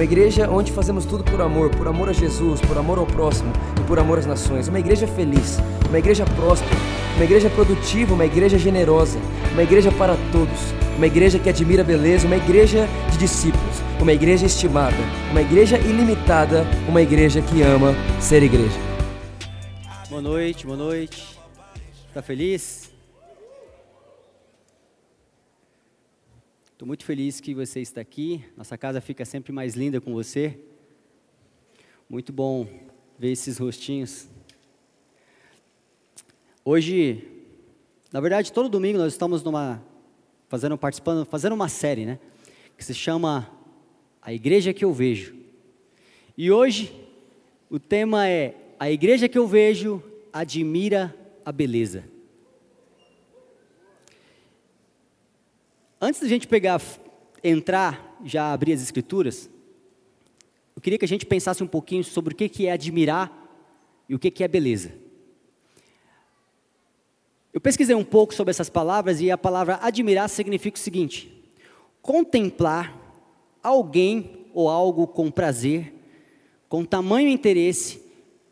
uma 0.00 0.04
igreja 0.04 0.48
onde 0.50 0.72
fazemos 0.72 1.04
tudo 1.04 1.22
por 1.22 1.42
amor, 1.42 1.68
por 1.76 1.86
amor 1.86 2.08
a 2.08 2.12
Jesus, 2.14 2.58
por 2.62 2.78
amor 2.78 2.98
ao 2.98 3.04
próximo 3.04 3.52
e 3.78 3.84
por 3.86 3.98
amor 3.98 4.18
às 4.18 4.24
nações. 4.24 4.66
Uma 4.66 4.80
igreja 4.80 5.06
feliz, 5.06 5.58
uma 5.90 5.98
igreja 5.98 6.24
próspera, 6.24 6.74
uma 7.16 7.24
igreja 7.26 7.50
produtiva, 7.50 8.14
uma 8.14 8.24
igreja 8.24 8.56
generosa, 8.56 9.18
uma 9.52 9.62
igreja 9.62 9.92
para 9.92 10.16
todos, 10.32 10.58
uma 10.96 11.06
igreja 11.06 11.38
que 11.38 11.50
admira 11.50 11.82
a 11.82 11.84
beleza, 11.84 12.26
uma 12.26 12.38
igreja 12.38 12.88
de 13.12 13.18
discípulos, 13.18 13.76
uma 14.00 14.14
igreja 14.14 14.46
estimada, 14.46 14.96
uma 15.32 15.42
igreja 15.42 15.76
ilimitada, 15.76 16.64
uma 16.88 17.02
igreja 17.02 17.42
que 17.42 17.60
ama 17.60 17.94
ser 18.18 18.42
igreja. 18.42 18.80
Boa 20.08 20.22
noite, 20.22 20.64
boa 20.64 20.78
noite. 20.78 21.38
Tá 22.14 22.22
feliz? 22.22 22.79
Estou 26.80 26.88
muito 26.88 27.04
feliz 27.04 27.42
que 27.42 27.54
você 27.54 27.80
está 27.80 28.00
aqui. 28.00 28.42
Nossa 28.56 28.78
casa 28.78 29.02
fica 29.02 29.22
sempre 29.26 29.52
mais 29.52 29.74
linda 29.74 30.00
com 30.00 30.14
você. 30.14 30.58
Muito 32.08 32.32
bom 32.32 32.66
ver 33.18 33.32
esses 33.32 33.58
rostinhos. 33.58 34.26
Hoje, 36.64 37.22
na 38.10 38.18
verdade, 38.18 38.50
todo 38.50 38.66
domingo 38.66 38.96
nós 38.96 39.12
estamos 39.12 39.42
numa 39.42 39.84
fazendo 40.48 40.78
participando, 40.78 41.26
fazendo 41.26 41.52
uma 41.52 41.68
série, 41.68 42.06
né, 42.06 42.18
que 42.78 42.82
se 42.82 42.94
chama 42.94 43.50
A 44.22 44.32
Igreja 44.32 44.72
que 44.72 44.82
eu 44.82 44.90
vejo. 44.90 45.34
E 46.34 46.50
hoje 46.50 46.98
o 47.68 47.78
tema 47.78 48.26
é 48.26 48.54
A 48.78 48.90
Igreja 48.90 49.28
que 49.28 49.36
eu 49.36 49.46
vejo 49.46 50.02
admira 50.32 51.14
a 51.44 51.52
beleza. 51.52 52.04
Antes 56.02 56.22
da 56.22 56.28
gente 56.28 56.48
pegar, 56.48 56.80
entrar, 57.44 58.18
já 58.24 58.54
abrir 58.54 58.72
as 58.72 58.80
escrituras, 58.80 59.50
eu 60.74 60.80
queria 60.80 60.98
que 60.98 61.04
a 61.04 61.08
gente 61.08 61.26
pensasse 61.26 61.62
um 61.62 61.66
pouquinho 61.66 62.02
sobre 62.02 62.32
o 62.32 62.36
que 62.36 62.66
é 62.66 62.72
admirar 62.72 63.30
e 64.08 64.14
o 64.14 64.18
que 64.18 64.42
é 64.42 64.48
beleza. 64.48 64.94
Eu 67.52 67.60
pesquisei 67.60 67.94
um 67.94 68.04
pouco 68.04 68.32
sobre 68.32 68.50
essas 68.50 68.70
palavras 68.70 69.20
e 69.20 69.30
a 69.30 69.36
palavra 69.36 69.78
admirar 69.82 70.30
significa 70.30 70.78
o 70.78 70.80
seguinte: 70.80 71.30
contemplar 72.00 72.96
alguém 73.62 74.46
ou 74.54 74.70
algo 74.70 75.06
com 75.06 75.30
prazer, 75.30 75.92
com 76.66 76.82
tamanho 76.82 77.28
interesse, 77.28 78.02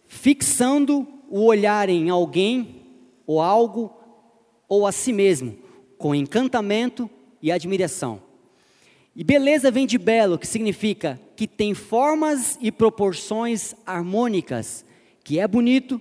fixando 0.04 1.08
o 1.30 1.46
olhar 1.46 1.88
em 1.88 2.10
alguém 2.10 2.82
ou 3.26 3.40
algo 3.40 3.90
ou 4.68 4.86
a 4.86 4.92
si 4.92 5.14
mesmo, 5.14 5.56
com 5.96 6.14
encantamento 6.14 7.08
e 7.42 7.52
admiração. 7.52 8.22
E 9.14 9.24
beleza 9.24 9.70
vem 9.70 9.86
de 9.86 9.98
belo, 9.98 10.38
que 10.38 10.46
significa 10.46 11.20
que 11.34 11.46
tem 11.46 11.74
formas 11.74 12.56
e 12.60 12.70
proporções 12.70 13.74
harmônicas, 13.84 14.84
que 15.24 15.38
é 15.38 15.48
bonito, 15.48 16.00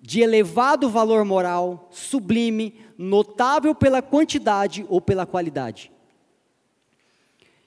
de 0.00 0.20
elevado 0.20 0.88
valor 0.88 1.24
moral, 1.24 1.88
sublime, 1.90 2.74
notável 2.96 3.74
pela 3.74 4.00
quantidade 4.00 4.86
ou 4.88 5.00
pela 5.00 5.26
qualidade. 5.26 5.90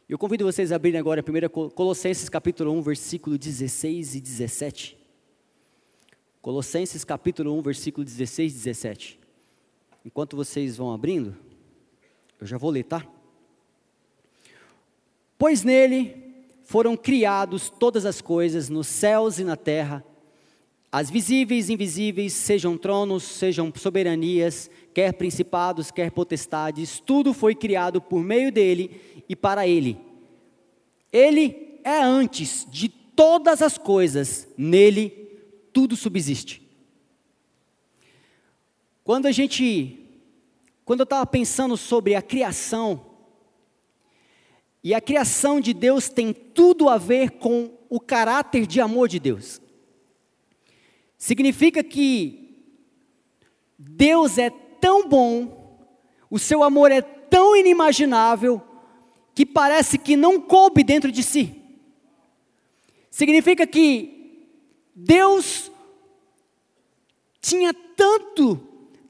Eu 0.07 0.17
convido 0.17 0.45
vocês 0.45 0.71
a 0.71 0.77
abrirem 0.77 0.99
agora 0.99 1.21
1 1.21 1.69
Colossenses 1.71 2.29
capítulo 2.29 2.71
1, 2.71 2.81
versículo 2.81 3.37
16 3.37 4.15
e 4.15 4.21
17. 4.21 4.97
Colossenses 6.41 7.03
capítulo 7.03 7.53
1, 7.59 7.61
versículo 7.61 8.05
16 8.05 8.53
e 8.53 8.55
17. 8.55 9.19
Enquanto 10.05 10.37
vocês 10.37 10.77
vão 10.77 10.93
abrindo, 10.93 11.35
eu 12.39 12.47
já 12.47 12.57
vou 12.57 12.69
ler, 12.69 12.83
tá? 12.83 13.05
Pois 15.37 15.63
nele 15.63 16.15
foram 16.63 16.95
criados 16.95 17.69
todas 17.69 18.05
as 18.05 18.21
coisas 18.21 18.69
nos 18.69 18.87
céus 18.87 19.39
e 19.39 19.43
na 19.43 19.55
terra, 19.55 20.05
as 20.91 21.09
visíveis 21.09 21.69
e 21.69 21.73
invisíveis, 21.73 22.33
sejam 22.33 22.77
tronos, 22.77 23.23
sejam 23.23 23.71
soberanias, 23.75 24.71
quer 24.93 25.13
principados, 25.13 25.91
quer 25.91 26.11
potestades, 26.11 26.99
tudo 26.99 27.33
foi 27.33 27.53
criado 27.53 28.01
por 28.01 28.23
meio 28.23 28.51
dele 28.51 28.99
e 29.27 29.35
para 29.35 29.67
ele. 29.67 29.97
Ele 31.11 31.79
é 31.83 32.01
antes 32.01 32.65
de 32.69 32.89
todas 32.89 33.61
as 33.61 33.77
coisas, 33.77 34.47
nele 34.57 35.09
tudo 35.71 35.95
subsiste. 35.95 36.61
Quando 39.03 39.27
a 39.27 39.31
gente, 39.31 39.98
quando 40.89 41.01
eu 41.01 41.03
estava 41.03 41.23
pensando 41.23 41.77
sobre 41.77 42.15
a 42.15 42.21
criação, 42.21 43.05
e 44.83 44.91
a 44.91 44.99
criação 44.99 45.61
de 45.61 45.71
Deus 45.71 46.09
tem 46.09 46.33
tudo 46.33 46.89
a 46.89 46.97
ver 46.97 47.33
com 47.33 47.77
o 47.87 47.99
caráter 47.99 48.65
de 48.65 48.81
amor 48.81 49.07
de 49.07 49.19
Deus. 49.19 49.61
Significa 51.15 51.83
que 51.83 52.73
Deus 53.77 54.39
é 54.39 54.49
tão 54.49 55.07
bom, 55.07 55.87
o 56.27 56.39
seu 56.39 56.63
amor 56.63 56.91
é 56.91 57.03
tão 57.03 57.55
inimaginável, 57.55 58.59
que 59.35 59.45
parece 59.45 59.95
que 59.95 60.17
não 60.17 60.41
coube 60.41 60.83
dentro 60.83 61.11
de 61.11 61.21
si. 61.21 61.55
Significa 63.11 63.67
que 63.67 64.49
Deus 64.95 65.71
tinha 67.39 67.75
tanto, 67.95 68.68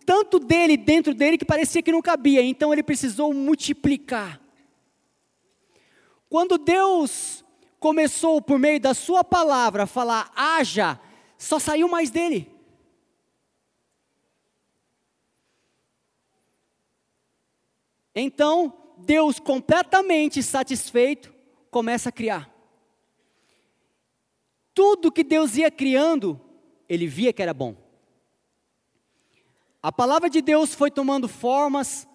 tanto 0.10 0.40
dele 0.40 0.76
dentro 0.76 1.14
dele 1.14 1.38
que 1.38 1.46
parecia 1.46 1.84
que 1.84 1.92
não 1.92 2.02
cabia, 2.02 2.42
então 2.42 2.74
ele 2.74 2.82
precisou 2.82 3.32
multiplicar. 3.32 4.42
Quando 6.28 6.58
Deus 6.58 7.46
começou 7.80 8.42
por 8.42 8.58
meio 8.58 8.80
da 8.80 8.96
sua 8.96 9.24
palavra 9.24 9.84
a 9.84 9.86
falar 9.86 10.32
haja, 10.36 11.00
só 11.38 11.60
saiu 11.60 11.88
mais 11.88 12.10
dele. 12.10 12.52
Então, 18.16 18.74
Deus, 18.98 19.40
completamente 19.40 20.42
satisfeito, 20.42 21.32
começa 21.70 22.10
a 22.10 22.12
criar. 22.12 22.52
Tudo 24.74 25.12
que 25.12 25.24
Deus 25.24 25.56
ia 25.56 25.70
criando, 25.70 26.42
ele 26.90 27.06
via 27.06 27.32
que 27.32 27.44
era 27.44 27.54
bom. 27.54 27.89
A 29.82 29.94
palavra 29.94 30.30
de 30.30 30.42
Deus 30.42 30.76
foi 30.76 30.92
tomando 30.92 31.28
formas, 31.30 32.06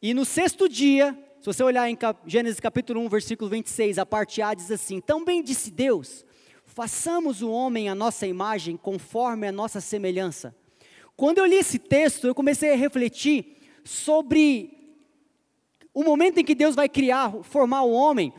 e 0.00 0.14
no 0.14 0.24
sexto 0.24 0.68
dia, 0.68 1.12
se 1.40 1.46
você 1.46 1.62
olhar 1.64 1.90
em 1.90 1.98
Gênesis 2.24 2.60
capítulo 2.60 3.00
1, 3.00 3.08
versículo 3.08 3.50
26, 3.50 3.98
a 3.98 4.06
parte 4.06 4.40
A 4.40 4.54
diz 4.54 4.70
assim: 4.70 5.00
Também 5.00 5.42
disse 5.42 5.72
Deus: 5.72 6.24
façamos 6.64 7.42
o 7.42 7.50
homem 7.50 7.88
a 7.88 7.94
nossa 7.94 8.26
imagem, 8.26 8.76
conforme 8.76 9.48
a 9.48 9.50
nossa 9.52 9.80
semelhança. 9.80 10.54
Quando 11.16 11.38
eu 11.38 11.46
li 11.46 11.56
esse 11.56 11.78
texto, 11.78 12.26
eu 12.26 12.34
comecei 12.34 12.72
a 12.72 12.76
refletir 12.76 13.56
sobre 13.82 14.98
o 15.94 16.04
momento 16.04 16.38
em 16.38 16.44
que 16.44 16.54
Deus 16.54 16.76
vai 16.76 16.88
criar, 16.88 17.32
formar 17.42 17.82
o 17.82 17.90
homem. 17.90 18.32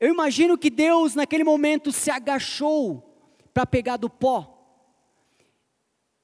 Eu 0.00 0.08
imagino 0.08 0.58
que 0.58 0.70
Deus, 0.70 1.14
naquele 1.14 1.44
momento, 1.44 1.92
se 1.92 2.10
agachou 2.10 3.14
para 3.52 3.64
pegar 3.66 3.98
do 3.98 4.10
pó. 4.10 4.51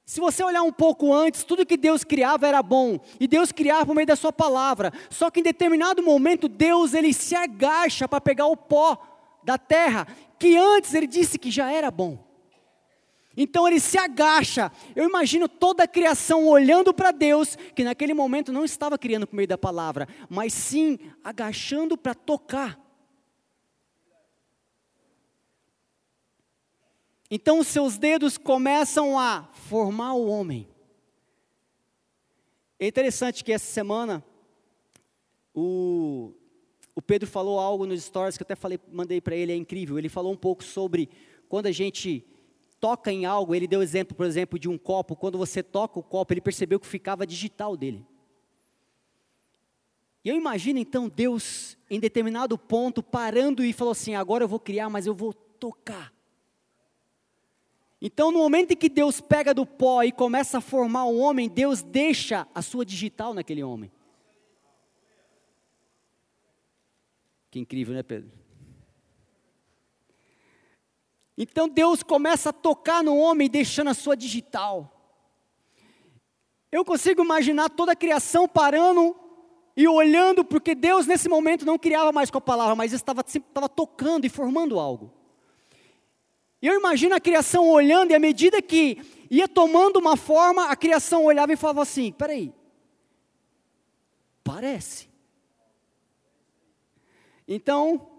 Se 0.09 0.19
você 0.19 0.43
olhar 0.43 0.63
um 0.63 0.71
pouco 0.71 1.13
antes, 1.13 1.43
tudo 1.43 1.63
que 1.63 1.77
Deus 1.77 2.03
criava 2.03 2.47
era 2.47 2.63
bom, 2.63 2.99
e 3.19 3.27
Deus 3.27 3.51
criava 3.51 3.85
por 3.85 3.93
meio 3.93 4.07
da 4.07 4.15
sua 4.15 4.33
palavra. 4.33 4.91
Só 5.07 5.29
que 5.29 5.39
em 5.39 5.43
determinado 5.43 6.01
momento, 6.01 6.47
Deus 6.47 6.95
ele 6.95 7.13
se 7.13 7.35
agacha 7.35 8.07
para 8.07 8.19
pegar 8.19 8.47
o 8.47 8.57
pó 8.57 8.97
da 9.43 9.55
terra 9.55 10.07
que 10.39 10.57
antes 10.57 10.95
ele 10.95 11.05
disse 11.05 11.37
que 11.37 11.51
já 11.51 11.71
era 11.71 11.91
bom. 11.91 12.17
Então 13.37 13.67
ele 13.67 13.79
se 13.79 13.99
agacha. 13.99 14.71
Eu 14.95 15.07
imagino 15.07 15.47
toda 15.47 15.83
a 15.83 15.87
criação 15.87 16.47
olhando 16.47 16.91
para 16.91 17.11
Deus, 17.11 17.55
que 17.75 17.83
naquele 17.83 18.15
momento 18.15 18.51
não 18.51 18.65
estava 18.65 18.97
criando 18.97 19.27
por 19.27 19.35
meio 19.35 19.47
da 19.47 19.59
palavra, 19.59 20.07
mas 20.27 20.53
sim 20.53 20.97
agachando 21.23 21.95
para 21.95 22.15
tocar. 22.15 22.88
Então 27.29 27.59
os 27.59 27.67
seus 27.67 27.97
dedos 27.97 28.37
começam 28.37 29.19
a 29.19 29.49
formar 29.53 30.13
o 30.13 30.27
homem. 30.27 30.67
É 32.79 32.87
interessante 32.87 33.43
que 33.43 33.51
essa 33.51 33.71
semana 33.71 34.23
o, 35.53 36.33
o 36.95 37.01
Pedro 37.01 37.27
falou 37.27 37.59
algo 37.59 37.85
nos 37.85 38.01
stories 38.01 38.37
que 38.37 38.43
eu 38.43 38.45
até 38.45 38.55
falei, 38.55 38.79
mandei 38.91 39.21
para 39.21 39.35
ele, 39.35 39.51
é 39.51 39.55
incrível. 39.55 39.99
Ele 39.99 40.09
falou 40.09 40.31
um 40.31 40.37
pouco 40.37 40.63
sobre 40.63 41.09
quando 41.47 41.67
a 41.67 41.71
gente 41.71 42.25
toca 42.79 43.11
em 43.11 43.25
algo, 43.25 43.53
ele 43.53 43.67
deu 43.67 43.83
exemplo, 43.83 44.15
por 44.15 44.25
exemplo, 44.25 44.57
de 44.57 44.69
um 44.69 44.77
copo, 44.77 45.15
quando 45.15 45.37
você 45.37 45.61
toca 45.61 45.99
o 45.99 46.03
copo, 46.03 46.33
ele 46.33 46.41
percebeu 46.41 46.79
que 46.79 46.87
ficava 46.87 47.27
digital 47.27 47.75
dele. 47.75 48.05
E 50.23 50.29
eu 50.29 50.35
imagino 50.35 50.79
então 50.79 51.09
Deus, 51.09 51.77
em 51.89 51.99
determinado 51.99 52.57
ponto, 52.57 53.03
parando 53.03 53.63
e 53.63 53.73
falou 53.73 53.91
assim: 53.91 54.15
agora 54.15 54.43
eu 54.43 54.47
vou 54.47 54.59
criar, 54.59 54.89
mas 54.89 55.05
eu 55.05 55.13
vou 55.13 55.33
tocar. 55.33 56.13
Então, 58.01 58.31
no 58.31 58.39
momento 58.39 58.71
em 58.71 58.77
que 58.77 58.87
Deus 58.87 59.19
pega 59.19 59.53
do 59.53 59.65
pó 59.65 60.03
e 60.03 60.11
começa 60.11 60.59
a 60.59 60.61
formar 60.61 61.05
um 61.05 61.19
homem, 61.19 61.49
Deus 61.49 61.81
deixa 61.81 62.47
a 62.55 62.61
sua 62.61 62.85
digital 62.85 63.33
naquele 63.33 63.63
homem. 63.63 63.91
Que 67.51 67.59
incrível, 67.59 67.95
né, 67.95 68.03
Pedro? 68.03 68.31
Então 71.37 71.69
Deus 71.69 72.03
começa 72.03 72.49
a 72.49 72.53
tocar 72.53 73.01
no 73.03 73.17
homem, 73.17 73.49
deixando 73.49 73.89
a 73.89 73.93
sua 73.93 74.15
digital. 74.15 74.93
Eu 76.71 76.85
consigo 76.85 77.23
imaginar 77.23 77.69
toda 77.69 77.93
a 77.93 77.95
criação 77.95 78.47
parando 78.47 79.15
e 79.75 79.87
olhando, 79.87 80.43
porque 80.43 80.75
Deus 80.75 81.07
nesse 81.07 81.29
momento 81.29 81.65
não 81.65 81.79
criava 81.79 82.11
mais 82.11 82.29
com 82.29 82.37
a 82.37 82.41
palavra, 82.41 82.75
mas 82.75 82.91
estava, 82.91 83.23
estava 83.25 83.69
tocando 83.69 84.25
e 84.25 84.29
formando 84.29 84.77
algo. 84.77 85.18
E 86.61 86.67
eu 86.67 86.77
imagino 86.77 87.15
a 87.15 87.19
criação 87.19 87.69
olhando, 87.69 88.11
e 88.11 88.15
à 88.15 88.19
medida 88.19 88.61
que 88.61 89.01
ia 89.29 89.47
tomando 89.47 89.97
uma 89.97 90.17
forma, 90.17 90.69
a 90.69 90.75
criação 90.75 91.25
olhava 91.25 91.53
e 91.53 91.57
falava 91.57 91.81
assim: 91.81 92.11
peraí, 92.11 92.53
parece. 94.43 95.07
Então, 97.47 98.11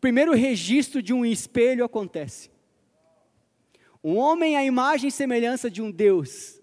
primeiro 0.00 0.32
registro 0.32 1.02
de 1.02 1.12
um 1.12 1.24
espelho 1.24 1.84
acontece. 1.84 2.50
Um 4.02 4.16
homem 4.16 4.56
à 4.56 4.64
imagem 4.64 5.08
e 5.08 5.12
semelhança 5.12 5.70
de 5.70 5.82
um 5.82 5.90
Deus. 5.90 6.58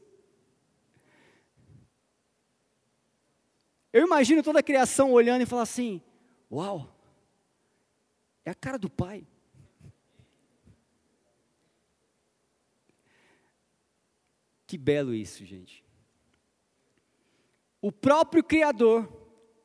Eu 3.94 4.06
imagino 4.06 4.42
toda 4.42 4.60
a 4.60 4.64
criação 4.64 5.12
olhando 5.12 5.44
e 5.44 5.46
falando 5.46 5.64
assim: 5.64 6.02
Uau, 6.52 6.90
é 8.44 8.50
a 8.50 8.56
cara 8.56 8.80
do 8.80 8.90
Pai. 8.90 9.26
Que 14.68 14.78
belo 14.78 15.16
isso, 15.16 15.46
gente. 15.46 15.84
O 17.82 17.92
próprio 17.92 18.44
Criador, 18.44 19.08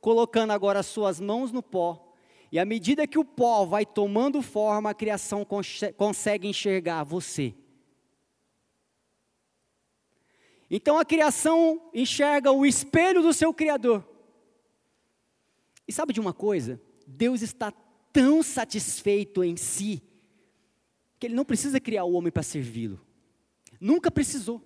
colocando 0.00 0.52
agora 0.52 0.78
as 0.78 0.86
suas 0.86 1.18
mãos 1.18 1.50
no 1.50 1.62
pó, 1.62 2.14
e 2.52 2.58
à 2.58 2.64
medida 2.64 3.06
que 3.06 3.18
o 3.18 3.24
pó 3.24 3.64
vai 3.64 3.84
tomando 3.84 4.40
forma, 4.40 4.90
a 4.90 4.94
criação 4.94 5.44
consegue 5.96 6.46
enxergar 6.46 7.02
você. 7.02 7.54
Então 10.70 10.98
a 10.98 11.04
criação 11.04 11.90
enxerga 11.92 12.52
o 12.52 12.64
espelho 12.64 13.22
do 13.22 13.32
seu 13.32 13.52
Criador. 13.52 14.06
E 15.88 15.92
sabe 15.92 16.12
de 16.12 16.20
uma 16.20 16.32
coisa? 16.32 16.80
Deus 17.06 17.42
está 17.42 17.72
tão 18.12 18.42
satisfeito 18.42 19.42
em 19.42 19.56
si, 19.56 20.02
que 21.18 21.26
Ele 21.26 21.34
não 21.34 21.44
precisa 21.44 21.80
criar 21.80 22.04
o 22.04 22.12
homem 22.12 22.30
para 22.30 22.42
servi-lo. 22.42 23.04
Nunca 23.80 24.10
precisou. 24.10 24.62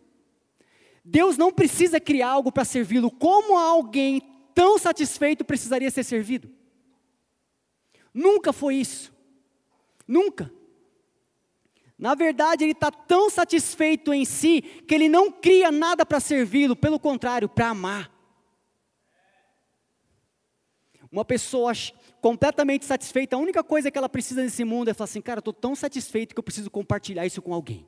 Deus 1.08 1.36
não 1.36 1.52
precisa 1.52 2.00
criar 2.00 2.30
algo 2.30 2.50
para 2.50 2.64
servi-lo. 2.64 3.12
Como 3.12 3.56
alguém 3.56 4.20
tão 4.52 4.76
satisfeito 4.76 5.44
precisaria 5.44 5.88
ser 5.88 6.02
servido? 6.02 6.50
Nunca 8.12 8.52
foi 8.52 8.74
isso. 8.74 9.12
Nunca. 10.06 10.52
Na 11.96 12.16
verdade, 12.16 12.64
ele 12.64 12.72
está 12.72 12.90
tão 12.90 13.30
satisfeito 13.30 14.12
em 14.12 14.24
si 14.24 14.60
que 14.60 14.94
ele 14.96 15.08
não 15.08 15.30
cria 15.30 15.70
nada 15.70 16.04
para 16.04 16.18
servi-lo, 16.18 16.74
pelo 16.74 16.98
contrário, 16.98 17.48
para 17.48 17.68
amar. 17.68 18.10
Uma 21.10 21.24
pessoa 21.24 21.72
completamente 22.20 22.84
satisfeita, 22.84 23.36
a 23.36 23.38
única 23.38 23.62
coisa 23.62 23.92
que 23.92 23.96
ela 23.96 24.08
precisa 24.08 24.42
nesse 24.42 24.64
mundo 24.64 24.88
é 24.88 24.94
falar 24.94 25.04
assim: 25.04 25.20
cara, 25.20 25.38
estou 25.38 25.54
tão 25.54 25.76
satisfeito 25.76 26.34
que 26.34 26.38
eu 26.40 26.44
preciso 26.44 26.68
compartilhar 26.68 27.24
isso 27.24 27.40
com 27.40 27.54
alguém. 27.54 27.86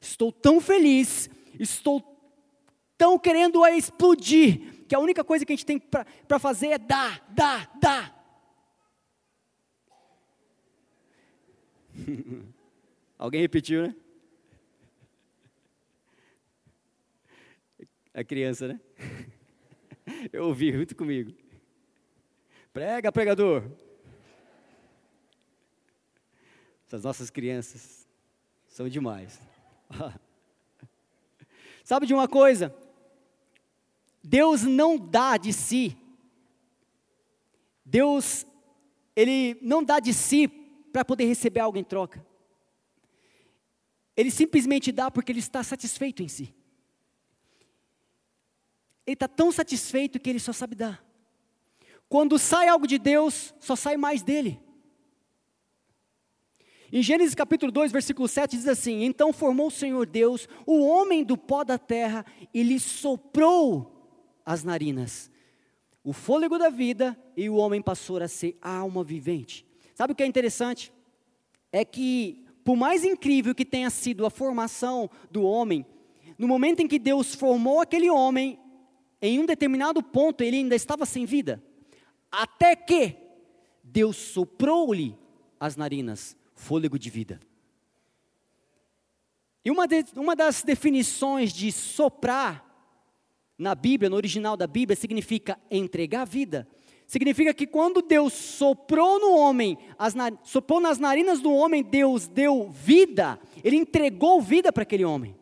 Estou 0.00 0.32
tão 0.32 0.60
feliz 0.60 1.30
estou 1.58 2.00
tão 2.96 3.18
querendo 3.18 3.64
a 3.64 3.76
explodir, 3.76 4.86
que 4.86 4.94
a 4.94 4.98
única 4.98 5.24
coisa 5.24 5.44
que 5.44 5.52
a 5.52 5.56
gente 5.56 5.66
tem 5.66 5.78
para 5.78 6.38
fazer 6.38 6.68
é 6.68 6.78
dar, 6.78 7.26
dar, 7.30 7.70
dar. 7.80 8.22
Alguém 13.18 13.40
repetiu, 13.40 13.82
né? 13.82 13.96
A 18.14 18.22
criança, 18.22 18.68
né? 18.68 18.80
Eu 20.32 20.44
ouvi 20.46 20.72
muito 20.72 20.94
comigo. 20.94 21.32
Prega, 22.72 23.10
pregador. 23.10 23.70
Essas 26.86 27.04
nossas 27.04 27.30
crianças 27.30 28.06
são 28.68 28.88
demais. 28.88 29.40
Sabe 31.84 32.06
de 32.06 32.14
uma 32.14 32.28
coisa? 32.28 32.74
Deus 34.22 34.62
não 34.62 34.96
dá 34.96 35.36
de 35.36 35.52
si. 35.52 35.96
Deus, 37.84 38.46
Ele 39.16 39.58
não 39.60 39.82
dá 39.82 39.98
de 39.98 40.14
si 40.14 40.48
para 40.92 41.04
poder 41.04 41.24
receber 41.24 41.60
algo 41.60 41.78
em 41.78 41.84
troca. 41.84 42.24
Ele 44.16 44.30
simplesmente 44.30 44.92
dá 44.92 45.10
porque 45.10 45.32
Ele 45.32 45.40
está 45.40 45.62
satisfeito 45.62 46.22
em 46.22 46.28
si. 46.28 46.54
Ele 49.06 49.14
está 49.14 49.26
tão 49.26 49.50
satisfeito 49.50 50.20
que 50.20 50.30
Ele 50.30 50.38
só 50.38 50.52
sabe 50.52 50.76
dar. 50.76 51.04
Quando 52.08 52.38
sai 52.38 52.68
algo 52.68 52.86
de 52.86 52.98
Deus, 52.98 53.54
só 53.58 53.74
sai 53.74 53.96
mais 53.96 54.22
dele. 54.22 54.60
Em 56.94 57.02
Gênesis 57.02 57.34
capítulo 57.34 57.72
2, 57.72 57.90
versículo 57.90 58.28
7 58.28 58.54
diz 58.54 58.68
assim: 58.68 59.02
Então 59.02 59.32
formou 59.32 59.68
o 59.68 59.70
Senhor 59.70 60.04
Deus 60.04 60.46
o 60.66 60.82
homem 60.82 61.24
do 61.24 61.38
pó 61.38 61.64
da 61.64 61.78
terra 61.78 62.22
e 62.52 62.62
lhe 62.62 62.78
soprou 62.78 63.90
as 64.44 64.62
narinas, 64.62 65.30
o 66.04 66.12
fôlego 66.12 66.58
da 66.58 66.68
vida, 66.68 67.18
e 67.34 67.48
o 67.48 67.54
homem 67.54 67.80
passou 67.80 68.18
a 68.18 68.28
ser 68.28 68.58
alma 68.60 69.02
vivente. 69.02 69.64
Sabe 69.94 70.12
o 70.12 70.16
que 70.16 70.22
é 70.22 70.26
interessante? 70.26 70.92
É 71.72 71.82
que, 71.82 72.44
por 72.62 72.76
mais 72.76 73.04
incrível 73.04 73.54
que 73.54 73.64
tenha 73.64 73.88
sido 73.88 74.26
a 74.26 74.30
formação 74.30 75.08
do 75.30 75.44
homem, 75.44 75.86
no 76.36 76.46
momento 76.46 76.80
em 76.80 76.86
que 76.86 76.98
Deus 76.98 77.34
formou 77.34 77.80
aquele 77.80 78.10
homem, 78.10 78.58
em 79.22 79.40
um 79.40 79.46
determinado 79.46 80.02
ponto 80.02 80.42
ele 80.42 80.58
ainda 80.58 80.74
estava 80.74 81.06
sem 81.06 81.24
vida, 81.24 81.62
até 82.30 82.76
que 82.76 83.16
Deus 83.82 84.16
soprou-lhe 84.16 85.16
as 85.58 85.74
narinas 85.74 86.36
fôlego 86.62 86.98
de 86.98 87.10
vida. 87.10 87.40
E 89.64 89.70
uma, 89.70 89.86
de, 89.86 90.04
uma 90.16 90.34
das 90.34 90.62
definições 90.62 91.52
de 91.52 91.70
soprar 91.70 92.64
na 93.58 93.74
Bíblia, 93.74 94.08
no 94.08 94.16
original 94.16 94.56
da 94.56 94.66
Bíblia, 94.66 94.96
significa 94.96 95.58
entregar 95.70 96.24
vida. 96.24 96.66
Significa 97.06 97.52
que 97.52 97.66
quando 97.66 98.00
Deus 98.00 98.32
soprou 98.32 99.20
no 99.20 99.36
homem, 99.36 99.76
as, 99.98 100.14
soprou 100.44 100.80
nas 100.80 100.98
narinas 100.98 101.40
do 101.40 101.52
homem, 101.52 101.82
Deus 101.82 102.26
deu 102.26 102.70
vida, 102.70 103.38
Ele 103.62 103.76
entregou 103.76 104.40
vida 104.40 104.72
para 104.72 104.84
aquele 104.84 105.04
homem. 105.04 105.36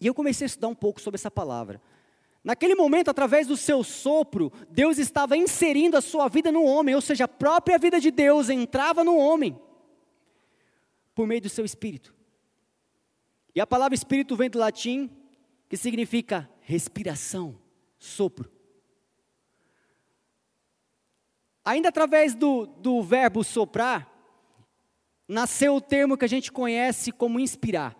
E 0.00 0.06
eu 0.06 0.14
comecei 0.14 0.44
a 0.44 0.46
estudar 0.46 0.68
um 0.68 0.74
pouco 0.74 1.00
sobre 1.00 1.16
essa 1.16 1.30
palavra. 1.30 1.82
Naquele 2.42 2.74
momento, 2.74 3.10
através 3.10 3.46
do 3.46 3.56
seu 3.56 3.84
sopro, 3.84 4.50
Deus 4.70 4.98
estava 4.98 5.36
inserindo 5.36 5.96
a 5.96 6.00
sua 6.00 6.26
vida 6.28 6.50
no 6.50 6.64
homem, 6.64 6.94
ou 6.94 7.00
seja, 7.00 7.24
a 7.24 7.28
própria 7.28 7.78
vida 7.78 8.00
de 8.00 8.10
Deus 8.10 8.48
entrava 8.48 9.04
no 9.04 9.16
homem, 9.16 9.60
por 11.14 11.26
meio 11.26 11.42
do 11.42 11.50
seu 11.50 11.64
espírito. 11.64 12.14
E 13.54 13.60
a 13.60 13.66
palavra 13.66 13.94
espírito 13.94 14.36
vem 14.36 14.48
do 14.48 14.58
latim, 14.58 15.10
que 15.68 15.76
significa 15.76 16.48
respiração, 16.60 17.58
sopro. 17.98 18.50
Ainda 21.62 21.90
através 21.90 22.34
do, 22.34 22.64
do 22.64 23.02
verbo 23.02 23.44
soprar, 23.44 24.10
nasceu 25.28 25.76
o 25.76 25.80
termo 25.80 26.16
que 26.16 26.24
a 26.24 26.28
gente 26.28 26.50
conhece 26.50 27.12
como 27.12 27.38
inspirar, 27.38 27.94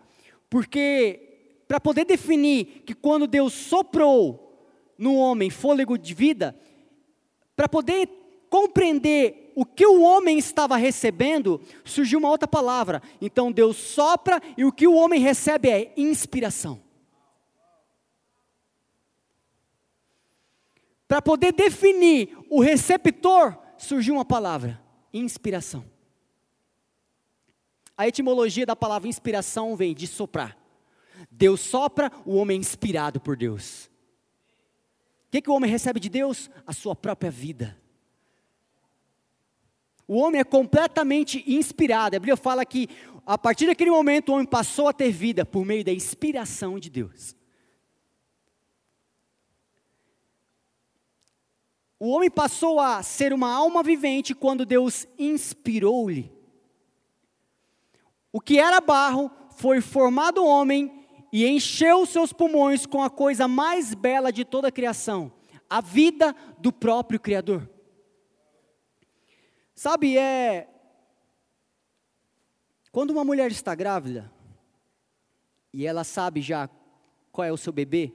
porque 0.49 1.30
para 1.71 1.79
poder 1.79 2.03
definir 2.03 2.83
que 2.85 2.93
quando 2.93 3.25
Deus 3.25 3.53
soprou 3.53 4.61
no 4.97 5.15
homem 5.15 5.49
fôlego 5.49 5.97
de 5.97 6.13
vida, 6.13 6.53
para 7.55 7.69
poder 7.69 8.09
compreender 8.49 9.53
o 9.55 9.65
que 9.65 9.85
o 9.85 10.01
homem 10.01 10.37
estava 10.37 10.75
recebendo, 10.75 11.61
surgiu 11.85 12.19
uma 12.19 12.29
outra 12.29 12.45
palavra. 12.45 13.01
Então 13.21 13.53
Deus 13.53 13.77
sopra 13.77 14.41
e 14.57 14.65
o 14.65 14.71
que 14.73 14.85
o 14.85 14.93
homem 14.95 15.21
recebe 15.21 15.69
é 15.69 15.93
inspiração. 15.95 16.77
Para 21.07 21.21
poder 21.21 21.53
definir 21.53 22.37
o 22.49 22.59
receptor, 22.59 23.57
surgiu 23.77 24.15
uma 24.15 24.25
palavra: 24.25 24.77
inspiração. 25.13 25.85
A 27.97 28.09
etimologia 28.09 28.65
da 28.65 28.75
palavra 28.75 29.07
inspiração 29.07 29.73
vem 29.77 29.95
de 29.95 30.05
soprar. 30.05 30.59
Deus 31.29 31.59
sopra, 31.59 32.11
o 32.25 32.35
homem 32.35 32.57
é 32.57 32.59
inspirado 32.59 33.19
por 33.19 33.35
Deus. 33.35 33.89
O 35.27 35.31
que, 35.31 35.41
que 35.41 35.49
o 35.49 35.53
homem 35.53 35.69
recebe 35.69 35.99
de 35.99 36.09
Deus? 36.09 36.49
A 36.65 36.73
sua 36.73 36.95
própria 36.95 37.31
vida. 37.31 37.77
O 40.07 40.17
homem 40.17 40.41
é 40.41 40.43
completamente 40.43 41.43
inspirado. 41.47 42.15
A 42.15 42.19
Bíblia 42.19 42.35
fala 42.35 42.65
que 42.65 42.89
a 43.25 43.37
partir 43.37 43.67
daquele 43.67 43.91
momento 43.91 44.29
o 44.29 44.33
homem 44.33 44.45
passou 44.45 44.87
a 44.87 44.93
ter 44.93 45.11
vida 45.11 45.45
por 45.45 45.65
meio 45.65 45.85
da 45.85 45.91
inspiração 45.93 46.79
de 46.79 46.89
Deus. 46.89 47.35
O 51.97 52.09
homem 52.09 52.31
passou 52.31 52.79
a 52.79 53.03
ser 53.03 53.31
uma 53.31 53.53
alma 53.53 53.83
vivente 53.83 54.33
quando 54.33 54.65
Deus 54.65 55.07
inspirou-lhe. 55.19 56.29
O 58.33 58.41
que 58.41 58.59
era 58.59 58.81
barro 58.81 59.29
foi 59.55 59.79
formado 59.81 60.43
homem 60.43 61.00
e 61.31 61.47
encheu 61.47 62.05
seus 62.05 62.33
pulmões 62.33 62.85
com 62.85 63.01
a 63.01 63.09
coisa 63.09 63.47
mais 63.47 63.93
bela 63.93 64.31
de 64.31 64.43
toda 64.43 64.67
a 64.67 64.71
criação, 64.71 65.31
a 65.69 65.79
vida 65.79 66.35
do 66.59 66.71
próprio 66.71 67.19
Criador. 67.19 67.69
Sabe, 69.73 70.17
é. 70.17 70.67
Quando 72.91 73.11
uma 73.11 73.23
mulher 73.23 73.49
está 73.49 73.73
grávida, 73.73 74.31
e 75.73 75.87
ela 75.87 76.03
sabe 76.03 76.41
já 76.41 76.69
qual 77.31 77.45
é 77.45 77.51
o 77.51 77.57
seu 77.57 77.71
bebê, 77.71 78.13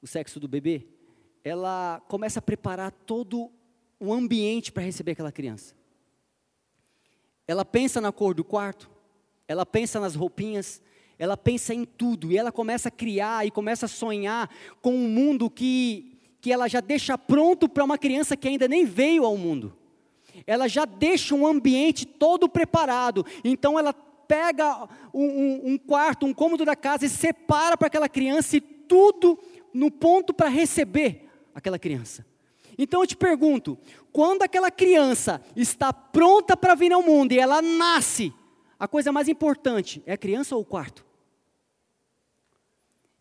o 0.00 0.06
sexo 0.06 0.38
do 0.38 0.46
bebê, 0.46 0.86
ela 1.42 2.00
começa 2.08 2.38
a 2.38 2.42
preparar 2.42 2.92
todo 2.92 3.50
o 3.98 4.12
ambiente 4.12 4.70
para 4.70 4.84
receber 4.84 5.12
aquela 5.12 5.32
criança. 5.32 5.74
Ela 7.46 7.64
pensa 7.64 8.00
na 8.00 8.12
cor 8.12 8.34
do 8.34 8.44
quarto, 8.44 8.90
ela 9.48 9.66
pensa 9.66 9.98
nas 9.98 10.14
roupinhas, 10.14 10.80
ela 11.18 11.36
pensa 11.36 11.74
em 11.74 11.84
tudo, 11.84 12.30
e 12.30 12.36
ela 12.36 12.52
começa 12.52 12.88
a 12.88 12.90
criar 12.90 13.46
e 13.46 13.50
começa 13.50 13.86
a 13.86 13.88
sonhar 13.88 14.50
com 14.82 14.94
um 14.94 15.08
mundo 15.08 15.48
que, 15.48 16.18
que 16.40 16.52
ela 16.52 16.68
já 16.68 16.80
deixa 16.80 17.16
pronto 17.16 17.68
para 17.68 17.84
uma 17.84 17.96
criança 17.96 18.36
que 18.36 18.48
ainda 18.48 18.68
nem 18.68 18.84
veio 18.84 19.24
ao 19.24 19.36
mundo. 19.36 19.74
Ela 20.46 20.68
já 20.68 20.84
deixa 20.84 21.34
um 21.34 21.46
ambiente 21.46 22.04
todo 22.04 22.48
preparado, 22.48 23.24
então 23.42 23.78
ela 23.78 23.92
pega 23.92 24.88
um, 25.14 25.24
um, 25.24 25.60
um 25.72 25.78
quarto, 25.78 26.26
um 26.26 26.34
cômodo 26.34 26.64
da 26.64 26.76
casa 26.76 27.06
e 27.06 27.08
separa 27.08 27.76
para 27.76 27.86
aquela 27.86 28.08
criança 28.08 28.56
e 28.56 28.60
tudo 28.60 29.38
no 29.72 29.90
ponto 29.90 30.34
para 30.34 30.48
receber 30.48 31.28
aquela 31.54 31.78
criança. 31.78 32.26
Então 32.76 33.00
eu 33.00 33.06
te 33.06 33.16
pergunto: 33.16 33.78
quando 34.12 34.42
aquela 34.42 34.70
criança 34.70 35.40
está 35.54 35.92
pronta 35.92 36.56
para 36.56 36.74
vir 36.74 36.92
ao 36.92 37.02
mundo 37.02 37.32
e 37.32 37.38
ela 37.38 37.62
nasce, 37.62 38.32
a 38.78 38.86
coisa 38.86 39.10
mais 39.10 39.28
importante 39.28 40.02
é 40.04 40.12
a 40.12 40.18
criança 40.18 40.54
ou 40.54 40.62
o 40.62 40.64
quarto? 40.64 41.05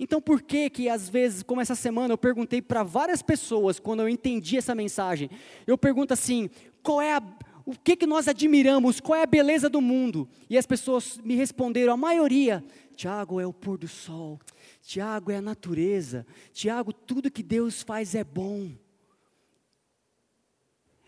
Então 0.06 0.22
por 0.22 0.44
que 0.44 0.70
que 0.70 0.88
às 0.88 1.10
vezes, 1.10 1.42
como 1.42 1.62
essa 1.62 1.74
semana, 1.74 2.14
eu 2.14 2.18
perguntei 2.18 2.62
para 2.62 2.84
várias 2.84 3.24
pessoas 3.24 3.80
quando 3.80 4.04
eu 4.04 4.08
entendi 4.08 4.56
essa 4.56 4.76
mensagem, 4.76 5.32
eu 5.66 5.76
pergunto 5.76 6.14
assim: 6.14 6.48
qual 6.84 7.02
é 7.02 7.16
a, 7.16 7.24
o 7.66 7.72
que 7.72 7.96
que 7.96 8.06
nós 8.06 8.28
admiramos, 8.28 9.00
qual 9.00 9.18
é 9.18 9.24
a 9.24 9.26
beleza 9.26 9.68
do 9.68 9.82
mundo? 9.82 10.30
E 10.48 10.60
as 10.60 10.68
pessoas 10.68 11.20
me 11.24 11.34
responderam, 11.34 11.92
a 11.92 11.98
maioria, 11.98 12.64
Tiago 12.96 13.40
é 13.40 13.48
o 13.48 13.52
pôr 13.52 13.80
do 13.80 13.88
sol, 13.88 14.40
Tiago 14.80 15.32
é 15.32 15.38
a 15.38 15.42
natureza, 15.42 16.24
Tiago, 16.54 16.94
tudo 16.94 17.32
que 17.32 17.42
Deus 17.42 17.82
faz 17.82 18.14
é 18.14 18.24
bom. 18.24 18.74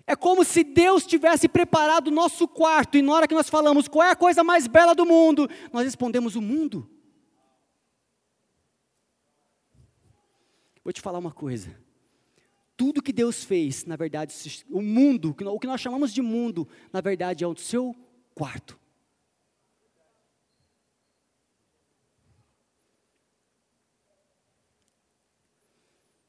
É 0.07 0.15
como 0.15 0.43
se 0.43 0.63
Deus 0.63 1.05
tivesse 1.05 1.47
preparado 1.47 2.07
o 2.07 2.11
nosso 2.11 2.47
quarto, 2.47 2.97
e 2.97 3.03
na 3.03 3.13
hora 3.13 3.27
que 3.27 3.35
nós 3.35 3.47
falamos 3.47 3.87
qual 3.87 4.07
é 4.07 4.09
a 4.09 4.15
coisa 4.15 4.43
mais 4.43 4.65
bela 4.65 4.95
do 4.95 5.05
mundo, 5.05 5.47
nós 5.71 5.85
respondemos 5.85 6.35
o 6.35 6.41
mundo. 6.41 6.89
Vou 10.87 10.93
te 10.93 11.01
falar 11.01 11.19
uma 11.19 11.33
coisa. 11.33 11.77
Tudo 12.77 13.01
que 13.01 13.11
Deus 13.11 13.43
fez, 13.43 13.83
na 13.83 13.97
verdade, 13.97 14.33
o 14.69 14.81
mundo, 14.81 15.35
o 15.37 15.59
que 15.59 15.67
nós 15.67 15.81
chamamos 15.81 16.13
de 16.13 16.21
mundo, 16.21 16.65
na 16.93 17.01
verdade 17.01 17.43
é 17.43 17.47
o 17.47 17.57
seu 17.57 17.93
quarto. 18.33 18.79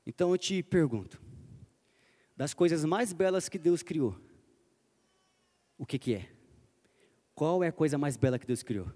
Então 0.05 0.33
eu 0.33 0.39
te 0.39 0.61
pergunto: 0.61 1.23
das 2.37 2.53
coisas 2.53 2.85
mais 2.85 3.13
belas 3.13 3.49
que 3.49 3.61
Deus 3.61 3.85
criou, 3.85 4.21
o 5.79 5.87
que, 5.87 6.01
que 6.01 6.15
é? 6.15 6.33
Qual 7.33 7.63
é 7.63 7.69
a 7.69 7.73
coisa 7.73 7.97
mais 7.97 8.17
bela 8.17 8.41
que 8.41 8.47
Deus 8.47 8.65
criou? 8.65 8.93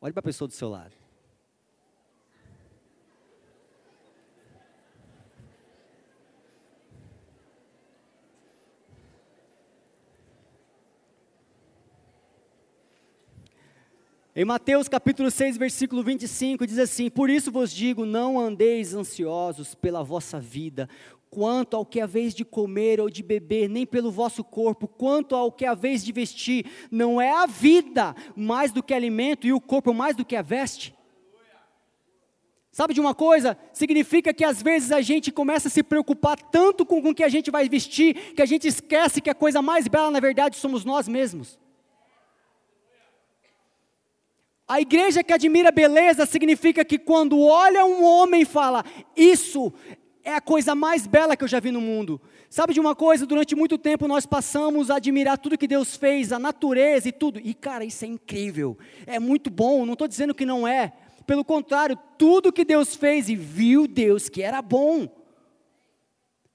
Olhe 0.00 0.12
para 0.12 0.18
a 0.18 0.24
pessoa 0.24 0.48
do 0.48 0.54
seu 0.54 0.68
lado. 0.68 1.03
Em 14.36 14.44
Mateus 14.44 14.88
capítulo 14.88 15.30
6, 15.30 15.56
versículo 15.56 16.02
25, 16.02 16.66
diz 16.66 16.80
assim: 16.80 17.08
Por 17.08 17.30
isso 17.30 17.52
vos 17.52 17.72
digo, 17.72 18.04
não 18.04 18.36
andeis 18.36 18.92
ansiosos 18.92 19.76
pela 19.76 20.02
vossa 20.02 20.40
vida, 20.40 20.88
quanto 21.30 21.76
ao 21.76 21.86
que 21.86 22.00
é 22.00 22.06
vez 22.06 22.34
de 22.34 22.44
comer 22.44 23.00
ou 23.00 23.08
de 23.08 23.22
beber, 23.22 23.68
nem 23.68 23.86
pelo 23.86 24.10
vosso 24.10 24.42
corpo, 24.42 24.88
quanto 24.88 25.36
ao 25.36 25.52
que 25.52 25.64
é 25.64 25.72
vez 25.72 26.04
de 26.04 26.10
vestir. 26.10 26.66
Não 26.90 27.20
é 27.20 27.30
a 27.30 27.46
vida 27.46 28.12
mais 28.34 28.72
do 28.72 28.82
que 28.82 28.92
alimento 28.92 29.46
e 29.46 29.52
o 29.52 29.60
corpo 29.60 29.94
mais 29.94 30.16
do 30.16 30.24
que 30.24 30.34
a 30.34 30.42
veste? 30.42 30.92
Sabe 32.72 32.92
de 32.92 33.00
uma 33.00 33.14
coisa? 33.14 33.56
Significa 33.72 34.34
que 34.34 34.44
às 34.44 34.60
vezes 34.60 34.90
a 34.90 35.00
gente 35.00 35.30
começa 35.30 35.68
a 35.68 35.70
se 35.70 35.84
preocupar 35.84 36.36
tanto 36.36 36.84
com 36.84 36.98
o 36.98 37.14
que 37.14 37.22
a 37.22 37.28
gente 37.28 37.52
vai 37.52 37.68
vestir, 37.68 38.34
que 38.34 38.42
a 38.42 38.46
gente 38.46 38.66
esquece 38.66 39.20
que 39.20 39.30
a 39.30 39.34
coisa 39.34 39.62
mais 39.62 39.86
bela, 39.86 40.10
na 40.10 40.18
verdade, 40.18 40.56
somos 40.56 40.84
nós 40.84 41.06
mesmos. 41.06 41.56
A 44.66 44.80
igreja 44.80 45.22
que 45.22 45.32
admira 45.32 45.70
beleza 45.70 46.24
significa 46.24 46.84
que 46.84 46.98
quando 46.98 47.38
olha 47.40 47.84
um 47.84 48.02
homem 48.02 48.44
fala, 48.46 48.82
isso 49.14 49.72
é 50.24 50.34
a 50.34 50.40
coisa 50.40 50.74
mais 50.74 51.06
bela 51.06 51.36
que 51.36 51.44
eu 51.44 51.48
já 51.48 51.60
vi 51.60 51.70
no 51.70 51.82
mundo. 51.82 52.18
Sabe 52.48 52.72
de 52.72 52.80
uma 52.80 52.94
coisa? 52.94 53.26
Durante 53.26 53.54
muito 53.54 53.76
tempo 53.76 54.08
nós 54.08 54.24
passamos 54.24 54.90
a 54.90 54.96
admirar 54.96 55.36
tudo 55.36 55.58
que 55.58 55.68
Deus 55.68 55.96
fez, 55.96 56.32
a 56.32 56.38
natureza 56.38 57.08
e 57.08 57.12
tudo. 57.12 57.38
E 57.44 57.52
cara, 57.52 57.84
isso 57.84 58.06
é 58.06 58.08
incrível, 58.08 58.78
é 59.06 59.18
muito 59.18 59.50
bom, 59.50 59.84
não 59.84 59.92
estou 59.92 60.08
dizendo 60.08 60.34
que 60.34 60.46
não 60.46 60.66
é. 60.66 60.94
Pelo 61.26 61.44
contrário, 61.44 61.98
tudo 62.16 62.52
que 62.52 62.64
Deus 62.64 62.96
fez 62.96 63.28
e 63.28 63.36
viu 63.36 63.86
Deus 63.86 64.30
que 64.30 64.42
era 64.42 64.62
bom. 64.62 65.08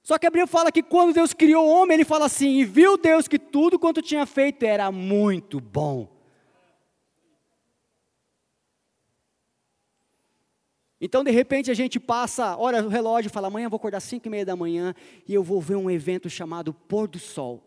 Só 0.01 0.17
que 0.17 0.25
Abraão 0.25 0.47
fala 0.47 0.71
que 0.71 0.81
quando 0.81 1.13
Deus 1.13 1.33
criou 1.33 1.67
o 1.67 1.69
homem, 1.69 1.95
ele 1.95 2.05
fala 2.05 2.25
assim: 2.25 2.57
e 2.57 2.65
viu 2.65 2.97
Deus 2.97 3.27
que 3.27 3.37
tudo 3.37 3.77
quanto 3.77 4.01
tinha 4.01 4.25
feito 4.25 4.63
era 4.63 4.91
muito 4.91 5.59
bom. 5.59 6.18
Então, 11.01 11.23
de 11.23 11.31
repente, 11.31 11.71
a 11.71 11.73
gente 11.73 11.99
passa, 11.99 12.57
olha 12.57 12.83
o 12.83 12.89
relógio 12.89 13.31
fala: 13.31 13.47
amanhã 13.47 13.69
vou 13.69 13.77
acordar 13.77 13.97
às 13.99 14.03
5 14.03 14.27
e 14.27 14.29
meia 14.29 14.45
da 14.45 14.55
manhã 14.55 14.93
e 15.27 15.33
eu 15.33 15.43
vou 15.43 15.61
ver 15.61 15.75
um 15.75 15.89
evento 15.89 16.29
chamado 16.29 16.73
Pôr 16.73 17.07
do 17.07 17.19
Sol. 17.19 17.63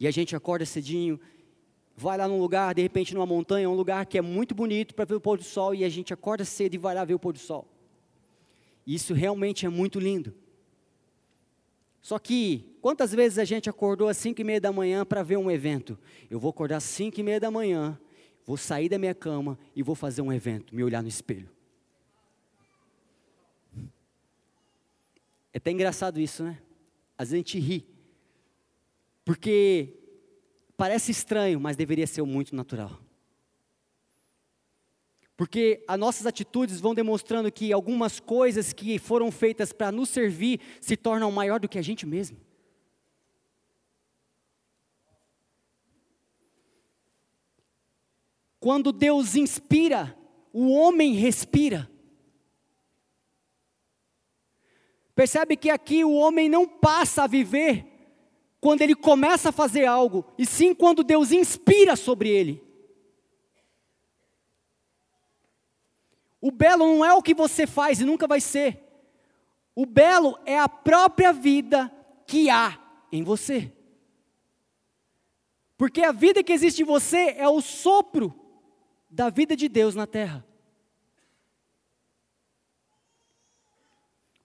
E 0.00 0.06
a 0.06 0.10
gente 0.10 0.34
acorda 0.34 0.66
cedinho, 0.66 1.20
vai 1.96 2.18
lá 2.18 2.26
num 2.26 2.40
lugar, 2.40 2.74
de 2.74 2.82
repente 2.82 3.14
numa 3.14 3.26
montanha, 3.26 3.70
um 3.70 3.74
lugar 3.74 4.06
que 4.06 4.18
é 4.18 4.22
muito 4.22 4.54
bonito 4.54 4.94
para 4.94 5.04
ver 5.04 5.14
o 5.14 5.20
pôr 5.20 5.38
do 5.38 5.44
sol, 5.44 5.74
e 5.74 5.84
a 5.84 5.88
gente 5.88 6.12
acorda 6.12 6.44
cedo 6.44 6.74
e 6.74 6.78
vai 6.78 6.94
lá 6.94 7.04
ver 7.04 7.14
o 7.14 7.18
pôr 7.18 7.32
do 7.32 7.38
sol. 7.38 7.68
Isso 8.86 9.14
realmente 9.14 9.64
é 9.64 9.68
muito 9.68 10.00
lindo. 10.00 10.34
Só 12.00 12.18
que, 12.18 12.76
quantas 12.80 13.12
vezes 13.12 13.38
a 13.38 13.44
gente 13.44 13.70
acordou 13.70 14.08
às 14.08 14.16
5 14.16 14.40
e 14.40 14.44
meia 14.44 14.60
da 14.60 14.72
manhã 14.72 15.06
para 15.06 15.22
ver 15.22 15.36
um 15.36 15.48
evento? 15.48 15.96
Eu 16.28 16.40
vou 16.40 16.50
acordar 16.50 16.78
às 16.78 16.84
5 16.84 17.20
e 17.20 17.22
meia 17.22 17.38
da 17.38 17.50
manhã 17.50 17.96
vou 18.46 18.56
sair 18.56 18.88
da 18.88 18.98
minha 18.98 19.14
cama 19.14 19.58
e 19.74 19.82
vou 19.82 19.94
fazer 19.94 20.22
um 20.22 20.32
evento, 20.32 20.74
me 20.74 20.82
olhar 20.82 21.02
no 21.02 21.08
espelho. 21.08 21.48
É 25.52 25.58
até 25.58 25.70
engraçado 25.70 26.18
isso, 26.18 26.42
né? 26.42 26.58
Às 27.16 27.30
vezes 27.30 27.34
a 27.34 27.36
gente 27.36 27.58
ri. 27.58 27.86
Porque 29.24 29.94
parece 30.76 31.10
estranho, 31.10 31.60
mas 31.60 31.76
deveria 31.76 32.06
ser 32.06 32.22
muito 32.22 32.56
natural. 32.56 32.98
Porque 35.36 35.84
as 35.88 35.98
nossas 35.98 36.26
atitudes 36.26 36.80
vão 36.80 36.94
demonstrando 36.94 37.50
que 37.50 37.72
algumas 37.72 38.20
coisas 38.20 38.72
que 38.72 38.98
foram 38.98 39.30
feitas 39.30 39.72
para 39.72 39.92
nos 39.92 40.08
servir 40.08 40.60
se 40.80 40.96
tornam 40.96 41.30
maior 41.30 41.60
do 41.60 41.68
que 41.68 41.78
a 41.78 41.82
gente 41.82 42.06
mesmo. 42.06 42.38
Quando 48.62 48.92
Deus 48.92 49.34
inspira, 49.34 50.16
o 50.52 50.70
homem 50.70 51.14
respira. 51.14 51.90
Percebe 55.16 55.56
que 55.56 55.68
aqui 55.68 56.04
o 56.04 56.12
homem 56.12 56.48
não 56.48 56.68
passa 56.68 57.24
a 57.24 57.26
viver 57.26 57.84
quando 58.60 58.82
ele 58.82 58.94
começa 58.94 59.48
a 59.48 59.52
fazer 59.52 59.84
algo, 59.84 60.24
e 60.38 60.46
sim 60.46 60.72
quando 60.72 61.02
Deus 61.02 61.32
inspira 61.32 61.96
sobre 61.96 62.28
ele. 62.28 62.62
O 66.40 66.52
belo 66.52 66.86
não 66.86 67.04
é 67.04 67.12
o 67.12 67.20
que 67.20 67.34
você 67.34 67.66
faz 67.66 68.00
e 68.00 68.04
nunca 68.04 68.28
vai 68.28 68.40
ser. 68.40 68.80
O 69.74 69.84
belo 69.84 70.38
é 70.46 70.56
a 70.56 70.68
própria 70.68 71.32
vida 71.32 71.92
que 72.28 72.48
há 72.48 72.78
em 73.10 73.24
você. 73.24 73.72
Porque 75.76 76.02
a 76.02 76.12
vida 76.12 76.44
que 76.44 76.52
existe 76.52 76.82
em 76.82 76.86
você 76.86 77.34
é 77.36 77.48
o 77.48 77.60
sopro 77.60 78.38
da 79.12 79.28
vida 79.28 79.54
de 79.54 79.68
Deus 79.68 79.94
na 79.94 80.06
terra. 80.06 80.44